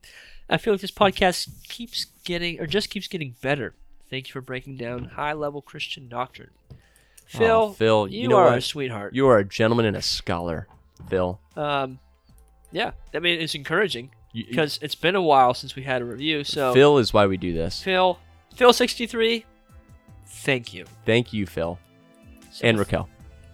I 0.50 0.56
feel 0.56 0.74
like 0.74 0.80
this 0.80 0.90
podcast 0.90 1.48
keeps 1.68 2.06
getting 2.24 2.60
or 2.60 2.66
just 2.66 2.90
keeps 2.90 3.08
getting 3.08 3.34
better. 3.40 3.74
Thank 4.10 4.28
you 4.28 4.32
for 4.32 4.40
breaking 4.40 4.76
down 4.78 5.04
high 5.04 5.32
level 5.34 5.60
Christian 5.62 6.08
doctrine. 6.08 6.50
Phil, 7.26 7.50
Oh, 7.52 7.72
Phil, 7.72 8.08
you, 8.08 8.22
you 8.22 8.28
know 8.28 8.36
are 8.38 8.46
what? 8.46 8.58
a 8.58 8.62
sweetheart. 8.62 9.14
You 9.14 9.28
are 9.28 9.38
a 9.38 9.44
gentleman 9.44 9.84
and 9.84 9.96
a 9.96 10.00
scholar, 10.02 10.66
Phil. 11.10 11.38
um, 11.56 11.98
yeah, 12.72 12.92
I 13.14 13.18
mean 13.18 13.40
it's 13.40 13.54
encouraging 13.54 14.10
because 14.34 14.78
it's 14.82 14.94
been 14.94 15.14
a 15.16 15.22
while 15.22 15.52
since 15.54 15.74
we 15.76 15.82
had 15.82 16.00
a 16.02 16.04
review. 16.04 16.44
So 16.44 16.72
Phil 16.72 16.98
is 16.98 17.12
why 17.12 17.26
we 17.26 17.36
do 17.36 17.52
this. 17.52 17.82
Phil, 17.82 18.18
Phil 18.54 18.72
sixty 18.72 19.06
three, 19.06 19.44
thank 20.26 20.72
you. 20.72 20.86
Thank 21.04 21.32
you, 21.34 21.46
Phil 21.46 21.78
and 22.62 22.78
Raquel. 22.78 23.08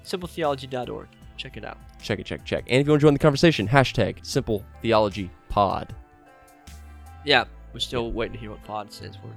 SimpleTheology.org. 0.04 1.08
Check 1.36 1.56
it 1.56 1.64
out. 1.64 1.78
Check 2.00 2.18
it, 2.20 2.26
check, 2.26 2.44
check. 2.44 2.64
And 2.68 2.80
if 2.80 2.86
you 2.86 2.92
want 2.92 3.00
to 3.00 3.06
join 3.06 3.12
the 3.14 3.18
conversation, 3.18 3.66
hashtag 3.68 4.24
Simple 4.24 4.64
Theology 4.82 5.30
Pod. 5.48 5.94
Yeah, 7.24 7.44
we're 7.72 7.80
still 7.80 8.12
waiting 8.12 8.34
to 8.34 8.38
hear 8.38 8.50
what 8.50 8.62
pod 8.64 8.92
stands 8.92 9.16
for. 9.16 9.32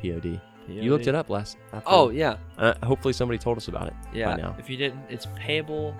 Pod. 0.00 0.40
You 0.68 0.90
looked 0.90 1.06
it 1.06 1.14
up 1.14 1.28
last. 1.30 1.56
after- 1.72 1.88
Oh 1.88 2.10
yeah, 2.10 2.36
Uh, 2.58 2.74
hopefully 2.84 3.12
somebody 3.12 3.38
told 3.38 3.56
us 3.56 3.68
about 3.68 3.88
it. 3.88 3.94
yeah. 4.12 4.34
now. 4.36 4.54
If 4.58 4.68
you 4.70 4.76
didn't, 4.76 5.00
it's 5.08 5.26
payable 5.36 5.94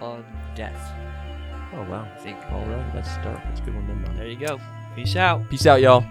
on 0.00 0.24
death. 0.54 0.92
Oh 1.74 1.82
wow. 1.90 2.08
I 2.14 2.18
think. 2.20 2.38
All 2.50 2.64
right, 2.66 2.92
that's 2.94 3.14
dark. 3.18 3.42
That's 3.44 3.60
a 3.60 3.64
good 3.64 3.74
one. 3.74 4.04
on. 4.08 4.16
There 4.16 4.26
you 4.26 4.36
go. 4.38 4.58
Peace 4.96 5.16
out. 5.16 5.48
Peace 5.50 5.66
out, 5.66 5.80
y'all. 5.80 6.02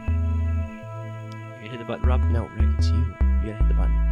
You 1.64 1.70
hit 1.70 1.80
the 1.80 1.86
button, 1.86 2.06
Rob. 2.08 2.22
No, 2.26 2.44
Rick, 2.58 2.70
it's 2.78 2.90
you. 2.90 2.96
You 2.98 3.06
gotta 3.22 3.54
hit 3.54 3.68
the 3.68 3.74
button. 3.74 4.07